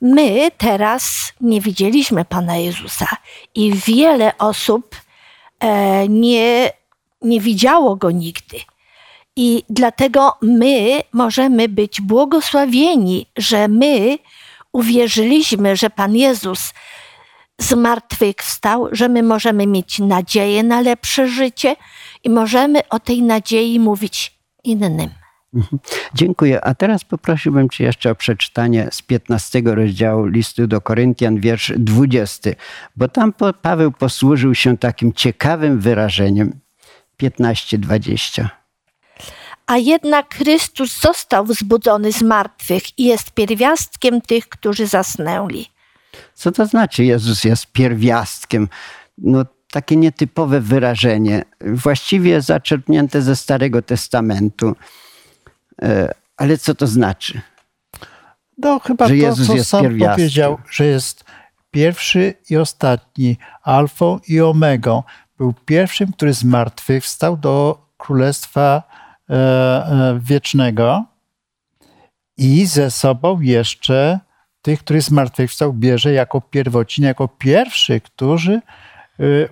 My 0.02 0.52
teraz 0.58 1.34
nie 1.42 1.62
widzieliśmy 1.62 2.26
Pana 2.26 2.58
Jezusa 2.58 3.08
i 3.56 3.74
wiele 3.74 4.38
osób 4.38 4.96
e, 5.60 6.08
nie, 6.08 6.72
nie 7.22 7.42
widziało 7.42 7.96
Go 7.96 8.12
nigdy. 8.12 8.60
I 9.36 9.64
dlatego 9.70 10.34
my 10.42 11.02
możemy 11.14 11.70
być 11.70 12.02
błogosławieni, 12.02 13.26
że 13.38 13.68
my 13.68 14.18
uwierzyliśmy, 14.74 15.76
że 15.76 15.90
Pan 15.90 16.16
Jezus 16.16 16.74
zmartwychwstał, 17.60 18.88
że 18.92 19.10
my 19.10 19.24
możemy 19.24 19.68
mieć 19.68 20.00
nadzieję 20.00 20.64
na 20.64 20.82
lepsze 20.82 21.28
życie 21.28 21.76
i 22.24 22.30
możemy 22.30 22.90
o 22.90 23.00
tej 23.00 23.22
nadziei 23.22 23.80
mówić 23.80 24.38
innym. 24.64 25.27
Mhm. 25.54 25.80
Dziękuję. 26.14 26.66
A 26.66 26.76
teraz 26.76 27.04
poprosiłbym 27.04 27.70
Cię 27.70 27.84
jeszcze 27.84 28.12
o 28.12 28.16
przeczytanie 28.16 28.88
z 28.92 29.02
15 29.02 29.62
rozdziału 29.66 30.26
listu 30.26 30.68
do 30.68 30.82
Koryntian, 30.82 31.40
wiersz 31.40 31.74
20, 31.78 32.50
bo 32.96 33.08
tam 33.08 33.34
Paweł 33.62 33.92
posłużył 33.92 34.56
się 34.56 34.78
takim 34.78 35.14
ciekawym 35.14 35.80
wyrażeniem 35.80 36.60
15-20. 37.22 38.48
A 39.68 39.78
jednak 39.78 40.36
Chrystus 40.36 41.02
został 41.02 41.46
wzbudzony 41.46 42.14
z 42.14 42.22
martwych 42.22 43.00
i 43.00 43.06
jest 43.06 43.32
pierwiastkiem 43.32 44.22
tych, 44.22 44.50
którzy 44.50 44.88
zasnęli. 44.88 45.66
Co 46.34 46.52
to 46.52 46.66
znaczy 46.66 47.04
Jezus 47.04 47.44
jest 47.44 47.72
pierwiastkiem? 47.72 48.68
No, 49.18 49.46
takie 49.72 49.96
nietypowe 49.96 50.62
wyrażenie, 50.62 51.44
właściwie 51.62 52.42
zaczerpnięte 52.42 53.22
ze 53.22 53.36
Starego 53.36 53.82
Testamentu. 53.82 54.76
E, 55.82 56.14
ale 56.38 56.58
co 56.58 56.76
to 56.76 56.88
znaczy? 56.88 57.42
No 58.58 58.80
chyba 58.80 59.08
że 59.08 59.14
to, 59.14 59.16
Jezus 59.16 59.48
co 59.48 59.56
jest 59.56 59.70
sam 59.70 59.82
pierwiastkiem. 59.82 60.16
powiedział, 60.16 60.58
że 60.72 60.86
jest 60.86 61.24
pierwszy 61.72 62.34
i 62.50 62.58
ostatni, 62.58 63.38
alfą 63.64 64.20
i 64.28 64.42
omegą. 64.42 65.04
Był 65.38 65.54
pierwszym, 65.66 66.12
który 66.12 66.34
zmartwychwstał 66.34 67.38
do 67.38 67.86
Królestwa 67.98 68.84
e, 69.30 69.34
e, 69.34 70.20
Wiecznego 70.22 71.06
i 72.38 72.66
ze 72.66 72.92
sobą 72.92 73.42
jeszcze 73.42 74.20
tych, 74.62 74.80
który 74.80 75.02
zmartwychwstał, 75.02 75.74
bierze 75.74 76.14
jako 76.14 76.42
pierwocin, 76.42 77.06
jako 77.06 77.28
pierwszy, 77.28 78.02
którzy 78.02 78.62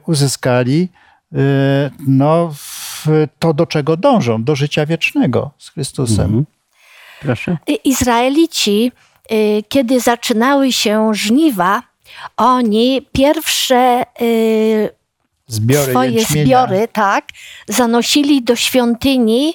uzyskali 0.05 0.89
no, 2.07 2.53
w 3.05 3.27
to, 3.39 3.53
do 3.53 3.65
czego 3.65 3.97
dążą, 3.97 4.43
do 4.43 4.55
życia 4.55 4.85
wiecznego 4.85 5.51
z 5.57 5.69
Chrystusem. 5.69 6.25
Mhm. 6.25 6.45
Proszę. 7.21 7.57
Izraelici, 7.83 8.91
y, 9.31 9.63
kiedy 9.69 9.99
zaczynały 9.99 10.71
się 10.71 11.13
żniwa, 11.13 11.83
oni 12.37 13.07
pierwsze 13.11 14.03
y, 14.21 14.89
Zbiory 15.47 15.91
swoje 15.91 16.11
jęczmienia. 16.11 16.45
zbiory, 16.45 16.87
tak, 16.87 17.25
zanosili 17.67 18.43
do 18.43 18.55
świątyni 18.55 19.53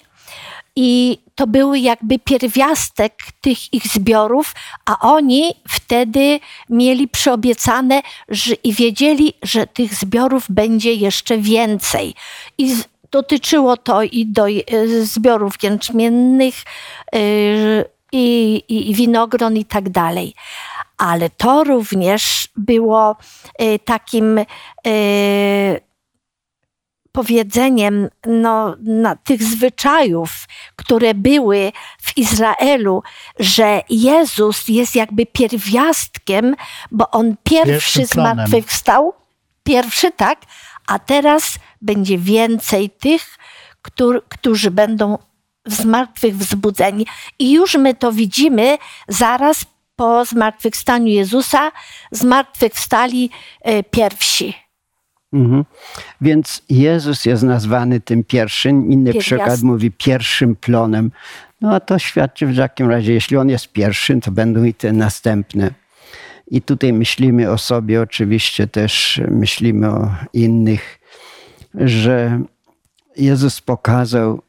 i 0.77 1.19
to 1.35 1.47
były 1.47 1.79
jakby 1.79 2.19
pierwiastek 2.19 3.15
tych 3.41 3.75
ich 3.75 3.87
zbiorów, 3.87 4.55
a 4.87 4.99
oni 4.99 5.55
wtedy 5.69 6.41
mieli 6.71 7.09
przyobiecane 7.09 8.03
że, 8.29 8.55
i 8.55 8.73
wiedzieli, 8.73 9.33
że 9.43 9.67
tych 9.67 9.95
zbiorów 9.95 10.47
będzie 10.49 10.95
jeszcze 10.95 11.39
więcej. 11.39 12.15
I 12.59 12.75
z, 12.75 12.85
dotyczyło 13.11 13.77
to 13.77 14.03
i 14.03 14.27
do 14.27 14.49
y, 14.49 15.07
zbiorów 15.07 15.63
jęczmiennych, 15.63 16.55
y, 17.15 17.85
i, 18.13 18.63
i, 18.69 18.95
winogron 18.95 19.57
i 19.57 19.65
tak 19.65 19.89
dalej. 19.89 20.35
Ale 20.99 21.31
to 21.31 21.65
również 21.65 22.49
było 22.57 23.17
y, 23.63 23.79
takim 23.79 24.41
powiedzeniem 27.13 28.09
no, 28.27 28.77
na 28.81 29.17
tych 29.17 29.43
zwyczajów, 29.43 30.31
które 30.77 31.15
były 31.15 31.73
w 32.01 32.19
Izraelu, 32.19 33.03
że 33.39 33.83
Jezus 33.91 34.69
jest 34.69 34.95
jakby 34.95 35.27
pierwiastkiem, 35.27 36.57
bo 36.91 37.11
on 37.11 37.37
pierwszy 37.45 37.73
Pierwszym 37.73 38.09
plonem. 38.09 38.35
zmartwychwstał, 38.35 39.15
pierwszy 39.65 40.11
tak, 40.11 40.41
a 40.91 40.99
teraz 40.99 41.59
będzie 41.83 42.19
więcej 42.19 42.91
tych, 42.91 43.39
któr, 43.83 44.25
którzy 44.29 44.71
będą 44.71 45.19
z 45.67 45.85
martwych 45.85 46.37
wzbudzeni. 46.37 47.07
I 47.39 47.53
już 47.53 47.75
my 47.75 47.95
to 47.95 48.13
widzimy 48.13 48.79
zaraz 49.09 49.67
po 49.97 50.25
zmartwychwstaniu 50.25 51.07
Jezusa, 51.07 51.73
zmartwychwstali 52.13 53.31
e, 53.63 53.83
pierwsi. 53.83 54.55
Mhm. 55.33 55.65
Więc 56.21 56.63
Jezus 56.69 57.25
jest 57.25 57.43
nazwany 57.43 58.01
tym 58.01 58.25
pierwszym. 58.25 58.93
Inny 58.93 59.13
Pierwiastkiem. 59.13 59.39
przykład 59.39 59.63
mówi 59.63 59.91
pierwszym 59.91 60.57
plonem. 60.57 61.11
No 61.61 61.75
a 61.75 61.81
to 61.81 61.99
świadczy 61.99 62.47
w 62.47 62.57
takim 62.57 62.91
razie, 62.91 63.13
jeśli 63.13 63.37
on 63.37 63.49
jest 63.49 63.69
pierwszym, 63.69 64.21
to 64.21 64.31
będą 64.31 64.65
i 64.65 64.75
te 64.75 64.93
następne. 64.93 65.71
I 66.51 66.63
tutaj 66.63 66.93
myślimy 66.93 67.51
o 67.51 67.59
sobie, 67.59 68.03
oczywiście 68.03 68.67
też 68.67 69.21
myślimy 69.31 69.91
o 69.91 70.15
innych, 70.33 70.99
że 71.75 72.43
Jezus 73.17 73.61
pokazał, 73.61 74.43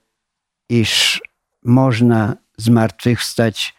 iż 0.70 1.22
można 1.64 2.36
zmartwychwstać, 2.58 3.76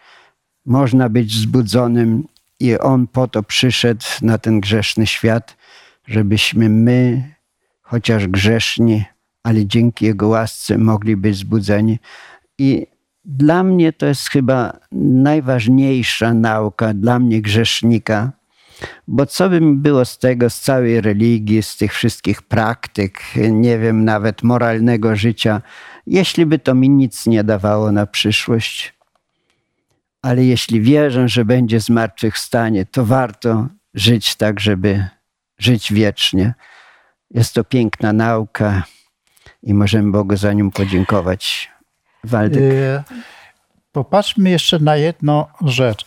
można 0.66 1.08
być 1.08 1.34
zbudzonym 1.34 2.28
i 2.60 2.78
On 2.78 3.06
po 3.06 3.28
to 3.28 3.42
przyszedł 3.42 4.04
na 4.22 4.38
ten 4.38 4.60
grzeszny 4.60 5.06
świat, 5.06 5.56
żebyśmy 6.06 6.68
my, 6.68 7.32
chociaż 7.82 8.28
grzeszni, 8.28 9.04
ale 9.42 9.66
dzięki 9.66 10.04
Jego 10.04 10.28
łasce 10.28 10.78
mogli 10.78 11.16
być 11.16 11.36
zbudzeni. 11.36 11.98
I 12.58 12.86
dla 13.24 13.62
mnie 13.62 13.92
to 13.92 14.06
jest 14.06 14.28
chyba 14.28 14.78
najważniejsza 14.92 16.34
nauka, 16.34 16.94
dla 16.94 17.18
mnie 17.18 17.42
grzesznika, 17.42 18.32
bo 19.08 19.26
co 19.26 19.50
by 19.50 19.60
mi 19.60 19.76
było 19.76 20.04
z 20.04 20.18
tego, 20.18 20.50
z 20.50 20.60
całej 20.60 21.00
religii, 21.00 21.62
z 21.62 21.76
tych 21.76 21.92
wszystkich 21.92 22.42
praktyk, 22.42 23.20
nie 23.50 23.78
wiem, 23.78 24.04
nawet 24.04 24.42
moralnego 24.42 25.16
życia, 25.16 25.62
jeśli 26.06 26.46
by 26.46 26.58
to 26.58 26.74
mi 26.74 26.90
nic 26.90 27.26
nie 27.26 27.44
dawało 27.44 27.92
na 27.92 28.06
przyszłość. 28.06 28.94
Ale 30.22 30.44
jeśli 30.44 30.80
wierzę, 30.80 31.28
że 31.28 31.44
będzie 31.44 31.80
zmartwychwstanie, 31.80 32.86
to 32.86 33.04
warto 33.04 33.68
żyć 33.94 34.36
tak, 34.36 34.60
żeby 34.60 35.06
żyć 35.58 35.92
wiecznie. 35.92 36.54
Jest 37.30 37.54
to 37.54 37.64
piękna 37.64 38.12
nauka 38.12 38.82
i 39.62 39.74
możemy 39.74 40.10
Bogu 40.10 40.36
za 40.36 40.52
nią 40.52 40.70
podziękować. 40.70 41.71
Waldek. 42.24 42.62
Y, 42.62 43.02
Popatrzmy 43.92 44.50
jeszcze 44.50 44.78
na 44.78 44.96
jedną 44.96 45.44
rzecz. 45.64 46.04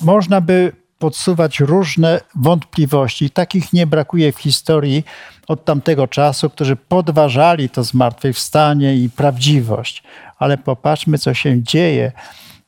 Można 0.00 0.40
by 0.40 0.72
podsuwać 0.98 1.60
różne 1.60 2.20
wątpliwości. 2.34 3.30
Takich 3.30 3.72
nie 3.72 3.86
brakuje 3.86 4.32
w 4.32 4.38
historii 4.38 5.04
od 5.48 5.64
tamtego 5.64 6.08
czasu, 6.08 6.50
którzy 6.50 6.76
podważali 6.76 7.70
to 7.70 7.84
zmartwychwstanie 7.84 8.96
i 8.96 9.10
prawdziwość. 9.10 10.02
Ale 10.38 10.58
popatrzmy, 10.58 11.18
co 11.18 11.34
się 11.34 11.62
dzieje, 11.62 12.12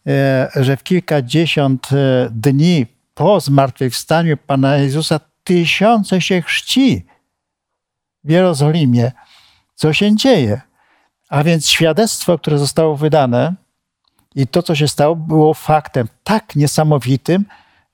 e, 0.06 0.48
że 0.56 0.76
w 0.76 0.82
kilkadziesiąt 0.82 1.88
e, 1.92 2.28
dni 2.30 2.86
po 3.14 3.40
zmartwychwstaniu 3.40 4.36
Pana 4.36 4.76
Jezusa 4.76 5.20
tysiące 5.44 6.20
się 6.20 6.42
chrzci 6.42 7.06
w 8.24 8.30
Jerozolimie. 8.30 9.12
Co 9.74 9.92
się 9.92 10.16
dzieje? 10.16 10.60
A 11.30 11.44
więc 11.44 11.68
świadectwo, 11.68 12.38
które 12.38 12.58
zostało 12.58 12.96
wydane 12.96 13.54
i 14.34 14.46
to, 14.46 14.62
co 14.62 14.74
się 14.74 14.88
stało, 14.88 15.16
było 15.16 15.54
faktem 15.54 16.06
tak 16.24 16.56
niesamowitym, 16.56 17.44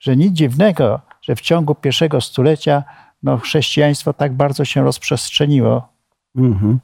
że 0.01 0.17
nic 0.17 0.33
dziwnego, 0.33 1.01
że 1.23 1.37
w 1.37 1.41
ciągu 1.41 1.75
pierwszego 1.75 2.21
stulecia 2.21 2.85
no, 3.23 3.39
chrześcijaństwo 3.39 4.13
tak 4.13 4.33
bardzo 4.33 4.65
się 4.65 4.85
rozprzestrzeniło. 4.85 5.89
Mhm. 6.37 6.79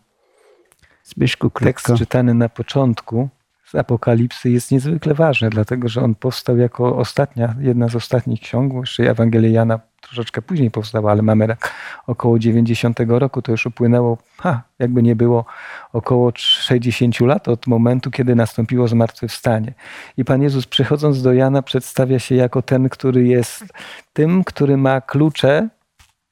Zbyszku 1.04 1.50
Tekst 1.50 1.86
krótko. 1.86 1.98
czytany 1.98 2.34
na 2.34 2.48
początku 2.48 3.28
z 3.64 3.74
Apokalipsy 3.74 4.50
jest 4.50 4.70
niezwykle 4.70 5.14
ważny, 5.14 5.50
dlatego 5.50 5.88
że 5.88 6.02
on 6.02 6.14
powstał 6.14 6.56
jako 6.56 6.96
ostatnia, 6.96 7.54
jedna 7.60 7.88
z 7.88 7.96
ostatnich 7.96 8.40
ksiąg, 8.40 8.74
jeszcze 8.74 9.10
Ewangelia 9.10 9.50
Jana 9.50 9.80
troszeczkę 10.02 10.42
później 10.42 10.70
powstała, 10.70 11.10
ale 11.10 11.22
mamy 11.22 11.48
tak 11.48 11.74
około 12.06 12.38
90 12.38 13.00
roku, 13.08 13.42
to 13.42 13.52
już 13.52 13.66
upłynęło, 13.66 14.18
ha, 14.38 14.62
jakby 14.78 15.02
nie 15.02 15.16
było, 15.16 15.44
około 15.92 16.32
60 16.36 17.20
lat 17.20 17.48
od 17.48 17.66
momentu, 17.66 18.10
kiedy 18.10 18.34
nastąpiło 18.34 18.88
zmartwychwstanie. 18.88 19.74
I 20.16 20.24
Pan 20.24 20.42
Jezus 20.42 20.66
przychodząc 20.66 21.22
do 21.22 21.32
Jana 21.32 21.62
przedstawia 21.62 22.18
się 22.18 22.34
jako 22.34 22.62
ten, 22.62 22.88
który 22.88 23.24
jest 23.24 23.64
tym, 24.12 24.44
który 24.44 24.76
ma 24.76 25.00
klucze 25.00 25.68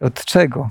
od 0.00 0.24
czego? 0.24 0.68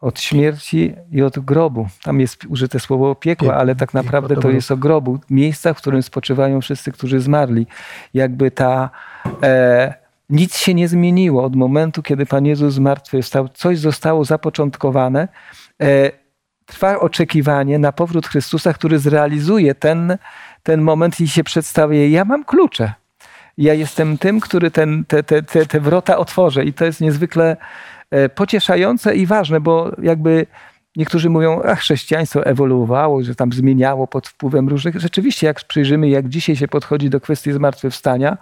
Od 0.00 0.20
śmierci 0.20 0.94
i 1.10 1.22
od 1.22 1.38
grobu. 1.38 1.88
Tam 2.02 2.20
jest 2.20 2.44
użyte 2.44 2.80
słowo 2.80 3.14
piekła, 3.14 3.54
ale 3.54 3.76
tak 3.76 3.94
naprawdę 3.94 4.36
to 4.36 4.50
jest 4.50 4.70
o 4.70 4.76
grobu. 4.76 5.18
Miejsca, 5.30 5.74
w 5.74 5.76
którym 5.76 6.02
spoczywają 6.02 6.60
wszyscy, 6.60 6.92
którzy 6.92 7.20
zmarli. 7.20 7.66
Jakby 8.14 8.50
ta... 8.50 8.90
E, 9.42 10.03
nic 10.30 10.56
się 10.56 10.74
nie 10.74 10.88
zmieniło 10.88 11.44
od 11.44 11.56
momentu, 11.56 12.02
kiedy 12.02 12.26
Pan 12.26 12.46
Jezus 12.46 12.74
zmartwychwstał. 12.74 13.48
Coś 13.48 13.78
zostało 13.78 14.24
zapoczątkowane. 14.24 15.28
E, 15.82 16.10
trwa 16.66 17.00
oczekiwanie 17.00 17.78
na 17.78 17.92
powrót 17.92 18.26
Chrystusa, 18.26 18.72
który 18.72 18.98
zrealizuje 18.98 19.74
ten, 19.74 20.18
ten 20.62 20.80
moment 20.80 21.20
i 21.20 21.28
się 21.28 21.44
przedstawia. 21.44 22.08
Ja 22.08 22.24
mam 22.24 22.44
klucze. 22.44 22.92
Ja 23.58 23.74
jestem 23.74 24.18
tym, 24.18 24.40
który 24.40 24.70
ten, 24.70 25.04
te, 25.04 25.22
te, 25.22 25.42
te, 25.42 25.66
te 25.66 25.80
wrota 25.80 26.16
otworzy. 26.16 26.64
I 26.64 26.72
to 26.72 26.84
jest 26.84 27.00
niezwykle 27.00 27.56
e, 28.10 28.28
pocieszające 28.28 29.16
i 29.16 29.26
ważne, 29.26 29.60
bo 29.60 29.92
jakby 30.02 30.46
niektórzy 30.96 31.30
mówią, 31.30 31.62
a 31.62 31.74
chrześcijaństwo 31.74 32.46
ewoluowało, 32.46 33.22
że 33.22 33.34
tam 33.34 33.52
zmieniało 33.52 34.06
pod 34.06 34.28
wpływem 34.28 34.68
różnych. 34.68 35.00
Rzeczywiście, 35.00 35.46
jak 35.46 35.64
przyjrzymy, 35.64 36.08
jak 36.08 36.28
dzisiaj 36.28 36.56
się 36.56 36.68
podchodzi 36.68 37.10
do 37.10 37.20
kwestii 37.20 37.52
zmartwychwstania, 37.52 38.36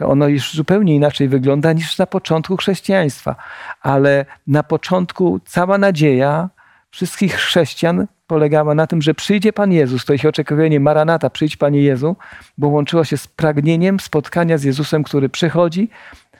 to 0.00 0.08
ono 0.08 0.28
już 0.28 0.52
zupełnie 0.54 0.94
inaczej 0.94 1.28
wygląda 1.28 1.72
niż 1.72 1.98
na 1.98 2.06
początku 2.06 2.56
chrześcijaństwa. 2.56 3.36
Ale 3.82 4.26
na 4.46 4.62
początku 4.62 5.40
cała 5.44 5.78
nadzieja 5.78 6.48
wszystkich 6.90 7.34
chrześcijan 7.34 8.06
polegała 8.26 8.74
na 8.74 8.86
tym, 8.86 9.02
że 9.02 9.14
przyjdzie 9.14 9.52
Pan 9.52 9.72
Jezus, 9.72 10.04
to 10.04 10.12
ich 10.12 10.26
oczekiwanie 10.26 10.80
Maranata, 10.80 11.30
przyjdź 11.30 11.56
Panie 11.56 11.82
Jezu, 11.82 12.16
bo 12.58 12.68
łączyło 12.68 13.04
się 13.04 13.16
z 13.16 13.26
pragnieniem 13.26 14.00
spotkania 14.00 14.58
z 14.58 14.64
Jezusem, 14.64 15.02
który 15.02 15.28
przychodzi, 15.28 15.88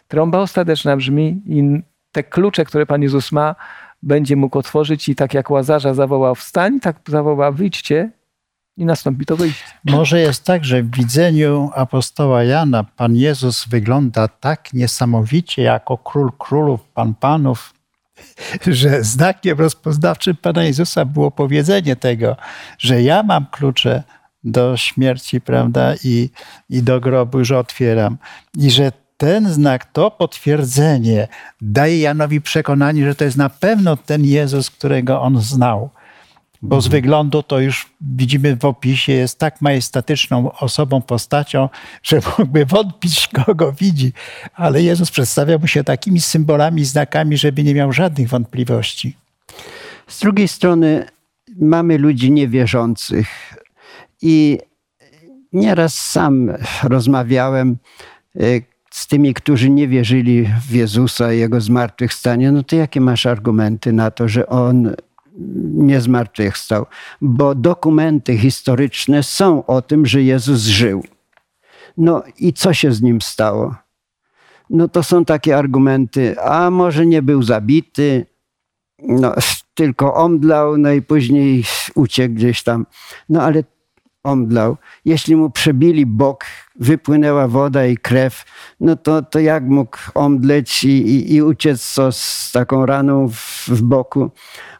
trąba 0.09 0.39
ostateczna 0.39 0.97
brzmi 0.97 1.43
i 1.47 1.83
te 2.13 2.23
klucze, 2.23 2.65
które 2.65 2.87
Pan 2.87 3.03
Jezus 3.03 3.33
ma, 3.33 3.55
będzie 4.03 4.37
mógł 4.37 4.59
otworzyć 4.59 5.09
i 5.09 5.15
tak 5.15 5.35
jak 5.35 5.51
Łazarza 5.51 5.95
zawołał 5.95 6.35
wstań, 6.35 6.81
tak 6.81 6.97
zawoła 7.09 7.53
wyjdźcie 7.53 8.11
i 8.81 8.85
nastąpi 8.85 9.27
to 9.27 9.37
wyjście. 9.37 9.65
Może 9.85 10.21
jest 10.21 10.45
tak, 10.45 10.65
że 10.65 10.83
w 10.83 10.97
widzeniu 10.97 11.71
apostoła 11.75 12.45
Jana 12.45 12.85
Pan 12.85 13.17
Jezus 13.17 13.69
wygląda 13.69 14.29
tak 14.29 14.73
niesamowicie 14.73 15.63
jako 15.63 15.99
król 15.99 16.31
królów, 16.39 16.81
pan 16.95 17.15
panów, 17.15 17.75
że 18.67 19.05
znakiem 19.05 19.59
rozpoznawczym 19.59 20.37
Pana 20.37 20.65
Jezusa 20.65 21.05
było 21.05 21.31
powiedzenie 21.31 21.97
tego, 21.97 22.37
że 22.79 23.03
ja 23.03 23.23
mam 23.23 23.47
klucze 23.47 24.03
do 24.45 24.77
śmierci, 24.77 25.41
prawda, 25.41 25.95
i, 26.05 26.31
i 26.71 26.83
do 26.83 27.01
grobu, 27.01 27.45
że 27.45 27.59
otwieram. 27.59 28.19
I 28.59 28.71
że 28.71 28.93
ten 29.17 29.53
znak, 29.53 29.93
to 29.93 30.11
potwierdzenie 30.11 31.29
daje 31.61 32.01
Janowi 32.01 32.41
przekonanie, 32.41 33.05
że 33.05 33.15
to 33.15 33.25
jest 33.25 33.37
na 33.37 33.49
pewno 33.49 33.97
ten 33.97 34.25
Jezus, 34.25 34.71
którego 34.71 35.23
on 35.23 35.41
znał. 35.41 35.91
Bo 36.63 36.81
z 36.81 36.89
wyglądu 36.89 37.43
to 37.43 37.61
już 37.61 37.91
widzimy 38.01 38.57
w 38.57 38.65
opisie, 38.65 39.13
jest 39.13 39.39
tak 39.39 39.61
majestatyczną 39.61 40.53
osobą, 40.53 41.03
postacią, 41.03 41.69
że 42.03 42.21
mógłby 42.39 42.67
wątpić, 42.67 43.29
kogo 43.29 43.73
widzi. 43.73 44.13
Ale 44.55 44.83
Jezus 44.83 45.11
przedstawia 45.11 45.59
mu 45.59 45.67
się 45.67 45.85
takimi 45.85 46.21
symbolami, 46.21 46.85
znakami, 46.85 47.37
żeby 47.37 47.65
nie 47.65 47.75
miał 47.75 47.93
żadnych 47.93 48.29
wątpliwości. 48.29 49.17
Z 50.07 50.21
drugiej 50.21 50.49
strony 50.49 51.07
mamy 51.61 51.99
ludzi 51.99 52.33
niewierzących 52.33 53.55
i 54.23 54.59
nieraz 55.53 55.95
sam 55.95 56.53
rozmawiałem 56.83 57.77
e, 58.37 58.41
z 58.91 59.07
tymi, 59.07 59.35
którzy 59.35 59.71
nie 59.71 59.89
wierzyli 59.89 60.49
w 60.69 60.75
Jezusa 60.75 61.33
i 61.33 61.39
Jego 61.39 61.61
zmartwychwstanie. 61.61 62.53
No 62.53 62.63
to 62.63 62.77
jakie 62.77 63.01
masz 63.01 63.27
argumenty 63.27 63.93
na 63.93 64.11
to, 64.11 64.29
że 64.29 64.47
On 64.47 64.95
nie 65.75 66.01
zmartwychwstał? 66.01 66.87
Bo 67.21 67.55
dokumenty 67.55 68.39
historyczne 68.39 69.23
są 69.23 69.67
o 69.67 69.83
tym, 69.83 70.07
że 70.07 70.23
Jezus 70.23 70.61
żył. 70.61 71.05
No 71.97 72.23
i 72.39 72.53
co 72.53 72.75
się 72.75 72.93
z 72.93 73.03
Nim 73.03 73.21
stało? 73.21 73.75
No 74.71 74.89
to 74.89 75.03
są 75.03 75.25
takie 75.25 75.59
argumenty, 75.59 76.41
a 76.41 76.71
może 76.71 77.07
nie 77.07 77.23
był 77.23 77.43
zabity, 77.43 78.27
no, 79.03 79.35
tylko 79.75 80.15
omdlał, 80.15 80.79
no 80.79 80.93
i 80.93 81.03
później 81.03 81.65
uciekł 81.95 82.35
gdzieś 82.35 82.63
tam. 82.63 82.87
No 83.29 83.43
ale 83.43 83.65
omdlał. 84.25 84.77
Jeśli 85.05 85.37
mu 85.37 85.51
przebili 85.51 86.07
bok, 86.07 86.45
wypłynęła 86.81 87.49
woda 87.49 87.87
i 87.87 87.97
krew, 87.97 88.45
no 88.81 88.97
to, 88.97 89.23
to 89.23 89.39
jak 89.39 89.65
mógł 89.65 89.99
omdleć 90.15 90.85
i, 90.85 90.89
i, 90.89 91.35
i 91.35 91.43
uciec 91.43 91.93
co 91.93 92.13
z 92.13 92.51
taką 92.53 92.87
raną 92.87 93.29
w, 93.29 93.69
w 93.69 93.83
boku? 93.83 94.31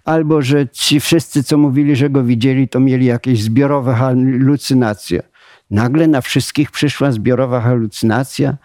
Albo, 0.05 0.43
że 0.43 0.69
ci 0.69 1.01
wszyscy, 1.01 1.43
co 1.43 1.59
mówili, 1.59 1.97
że 1.97 2.11
go 2.11 2.25
widzieli, 2.25 2.69
to 2.69 2.81
mieli 2.81 3.07
jakieś 3.07 3.43
zbiorowe 3.43 3.95
halucynacje. 3.95 5.23
Nagle 5.71 6.09
na 6.09 6.21
wszystkich 6.21 6.71
przyszła 6.71 7.13
zbiorowa 7.13 7.61
halucynacja. 7.61 8.57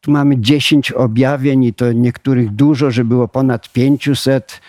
Tu 0.00 0.10
mamy 0.10 0.40
10 0.40 0.92
objawień 0.92 1.64
i 1.64 1.74
to 1.74 1.92
niektórych 1.92 2.50
dużo, 2.50 2.90
że 2.90 3.04
było 3.04 3.28
ponad 3.28 3.72
500 3.72 4.60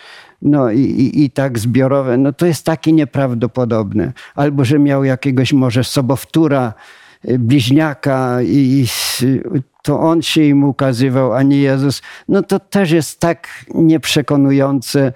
no 0.42 0.72
i, 0.72 0.80
i, 0.80 1.24
i, 1.24 1.32
tak 1.32 1.60
zbiorowe, 1.60 2.18
no 2.18 2.34
to 2.34 2.46
jest 2.46 2.66
takie 2.66 2.92
nieprawdopodobne. 2.92 4.14
Albo, 4.36 4.66
że 4.66 4.80
miał 4.80 5.04
jakiegoś 5.04 5.54
może 5.54 5.84
sobowtóra, 5.84 6.74
bliźniaka 7.24 8.42
i 8.42 8.86
to 9.84 10.00
on 10.00 10.22
się 10.22 10.44
im 10.44 10.64
ukazywał, 10.64 11.34
a 11.34 11.44
nie 11.44 11.58
Jezus. 11.58 12.02
No 12.28 12.44
to 12.44 12.60
też 12.60 12.92
jest 12.92 13.20
tak 13.20 13.48
nieprzekonujące. 13.74 15.14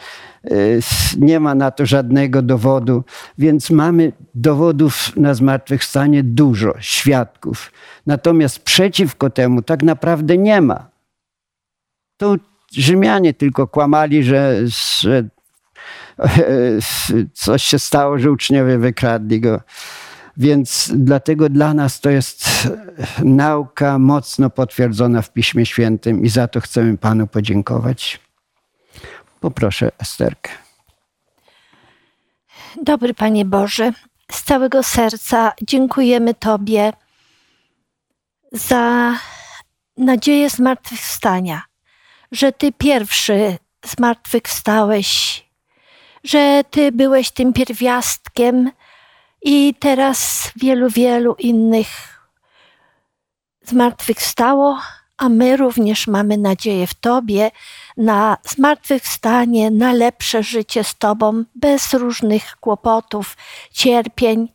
Nie 1.17 1.39
ma 1.39 1.55
na 1.55 1.71
to 1.71 1.85
żadnego 1.85 2.41
dowodu, 2.41 3.03
więc 3.37 3.69
mamy 3.69 4.11
dowodów 4.35 5.17
na 5.17 5.33
zmartwychwstanie 5.33 6.23
dużo, 6.23 6.73
świadków. 6.79 7.71
Natomiast 8.05 8.59
przeciwko 8.59 9.29
temu 9.29 9.61
tak 9.61 9.83
naprawdę 9.83 10.37
nie 10.37 10.61
ma. 10.61 10.89
To 12.17 12.35
Rzymianie 12.71 13.33
tylko 13.33 13.67
kłamali, 13.67 14.23
że, 14.23 14.61
że 14.99 15.23
coś 17.33 17.63
się 17.63 17.79
stało, 17.79 18.19
że 18.19 18.31
uczniowie 18.31 18.77
wykradli 18.77 19.41
go. 19.41 19.61
Więc 20.37 20.91
dlatego 20.95 21.49
dla 21.49 21.73
nas 21.73 21.99
to 21.99 22.09
jest 22.09 22.49
nauka 23.23 23.99
mocno 23.99 24.49
potwierdzona 24.49 25.21
w 25.21 25.33
Piśmie 25.33 25.65
Świętym 25.65 26.25
i 26.25 26.29
za 26.29 26.47
to 26.47 26.61
chcemy 26.61 26.97
Panu 26.97 27.27
podziękować. 27.27 28.19
Poproszę 29.39 29.91
Esterkę. 29.99 30.51
Dobry 32.83 33.13
Panie 33.13 33.45
Boże, 33.45 33.91
z 34.31 34.43
całego 34.43 34.83
serca 34.83 35.51
dziękujemy 35.61 36.33
Tobie 36.33 36.93
za 38.51 39.13
nadzieję 39.97 40.49
zmartwychwstania 40.49 41.61
że 42.31 42.51
Ty 42.51 42.71
pierwszy 42.71 43.57
zmartwychwstałeś, 43.85 45.43
że 46.23 46.63
Ty 46.71 46.91
byłeś 46.91 47.31
tym 47.31 47.53
pierwiastkiem 47.53 48.71
i 49.49 49.75
teraz 49.79 50.51
wielu, 50.55 50.89
wielu 50.89 51.35
innych 51.39 51.87
zmartwychwstało, 53.63 54.79
a 55.17 55.29
my 55.29 55.57
również 55.57 56.07
mamy 56.07 56.37
nadzieję 56.37 56.87
w 56.87 56.93
Tobie 56.93 57.51
na 57.97 58.37
zmartwychwstanie, 58.43 59.71
na 59.71 59.93
lepsze 59.93 60.43
życie 60.43 60.83
z 60.83 60.95
Tobą, 60.95 61.43
bez 61.55 61.93
różnych 61.93 62.55
kłopotów, 62.59 63.37
cierpień. 63.71 64.51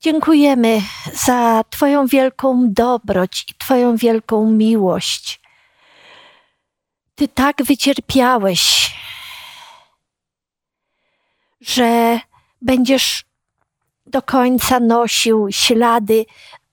Dziękujemy 0.00 0.82
za 1.12 1.64
Twoją 1.70 2.06
wielką 2.06 2.72
dobroć 2.72 3.44
i 3.48 3.54
Twoją 3.54 3.96
wielką 3.96 4.50
miłość. 4.50 5.40
Ty 7.14 7.28
tak 7.28 7.62
wycierpiałeś, 7.62 8.94
że 11.60 12.20
będziesz 12.62 13.25
do 14.06 14.22
końca 14.22 14.80
nosił 14.80 15.48
ślady 15.50 16.24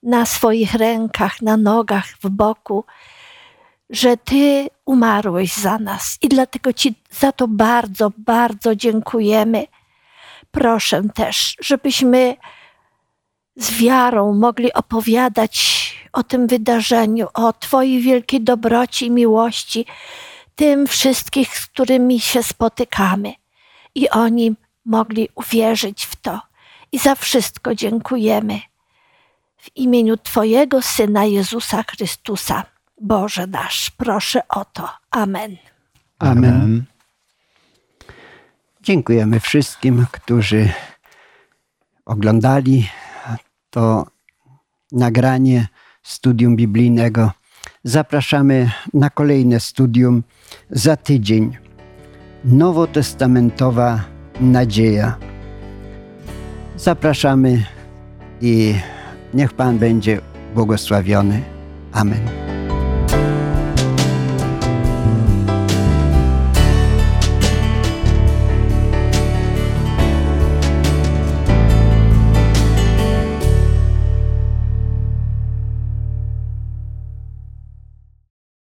na 0.02 0.26
swoich 0.26 0.74
rękach, 0.74 1.42
na 1.42 1.56
nogach, 1.56 2.06
w 2.22 2.28
boku, 2.28 2.84
że 3.90 4.16
Ty 4.16 4.68
umarłeś 4.84 5.52
za 5.52 5.78
nas 5.78 6.18
i 6.22 6.28
dlatego 6.28 6.72
Ci 6.72 6.94
za 7.10 7.32
to 7.32 7.48
bardzo, 7.48 8.12
bardzo 8.18 8.76
dziękujemy. 8.76 9.66
Proszę 10.50 11.02
też, 11.14 11.56
żebyśmy 11.60 12.36
z 13.56 13.78
wiarą 13.78 14.32
mogli 14.32 14.72
opowiadać 14.72 15.94
o 16.12 16.22
tym 16.22 16.46
wydarzeniu, 16.46 17.28
o 17.34 17.52
Twojej 17.52 18.00
wielkiej 18.00 18.40
dobroci 18.40 19.06
i 19.06 19.10
miłości, 19.10 19.86
tym 20.54 20.86
wszystkich, 20.86 21.58
z 21.58 21.66
którymi 21.66 22.20
się 22.20 22.42
spotykamy. 22.42 23.32
I 23.94 24.10
oni 24.10 24.54
mogli 24.84 25.28
uwierzyć 25.34 26.04
w 26.04 26.16
to. 26.16 26.40
I 26.94 26.98
za 26.98 27.14
wszystko 27.14 27.74
dziękujemy. 27.74 28.60
W 29.56 29.76
imieniu 29.76 30.16
Twojego 30.16 30.82
Syna 30.82 31.24
Jezusa 31.24 31.82
Chrystusa, 31.82 32.62
Boże 33.00 33.46
nasz, 33.46 33.90
proszę 33.90 34.48
o 34.48 34.64
to. 34.64 34.88
Amen. 35.10 35.56
Amen. 36.18 36.84
Dziękujemy 38.82 39.40
wszystkim, 39.40 40.06
którzy 40.12 40.72
oglądali 42.04 42.88
to 43.70 44.06
nagranie 44.92 45.68
studium 46.02 46.56
biblijnego. 46.56 47.32
Zapraszamy 47.84 48.70
na 48.94 49.10
kolejne 49.10 49.60
studium 49.60 50.22
za 50.70 50.96
tydzień. 50.96 51.56
Nowotestamentowa 52.44 54.00
nadzieja. 54.40 55.33
Zapraszamy 56.76 57.64
i 58.40 58.74
niech 59.34 59.52
Pan 59.52 59.78
będzie 59.78 60.20
błogosławiony. 60.54 61.42
Amen. 61.92 62.43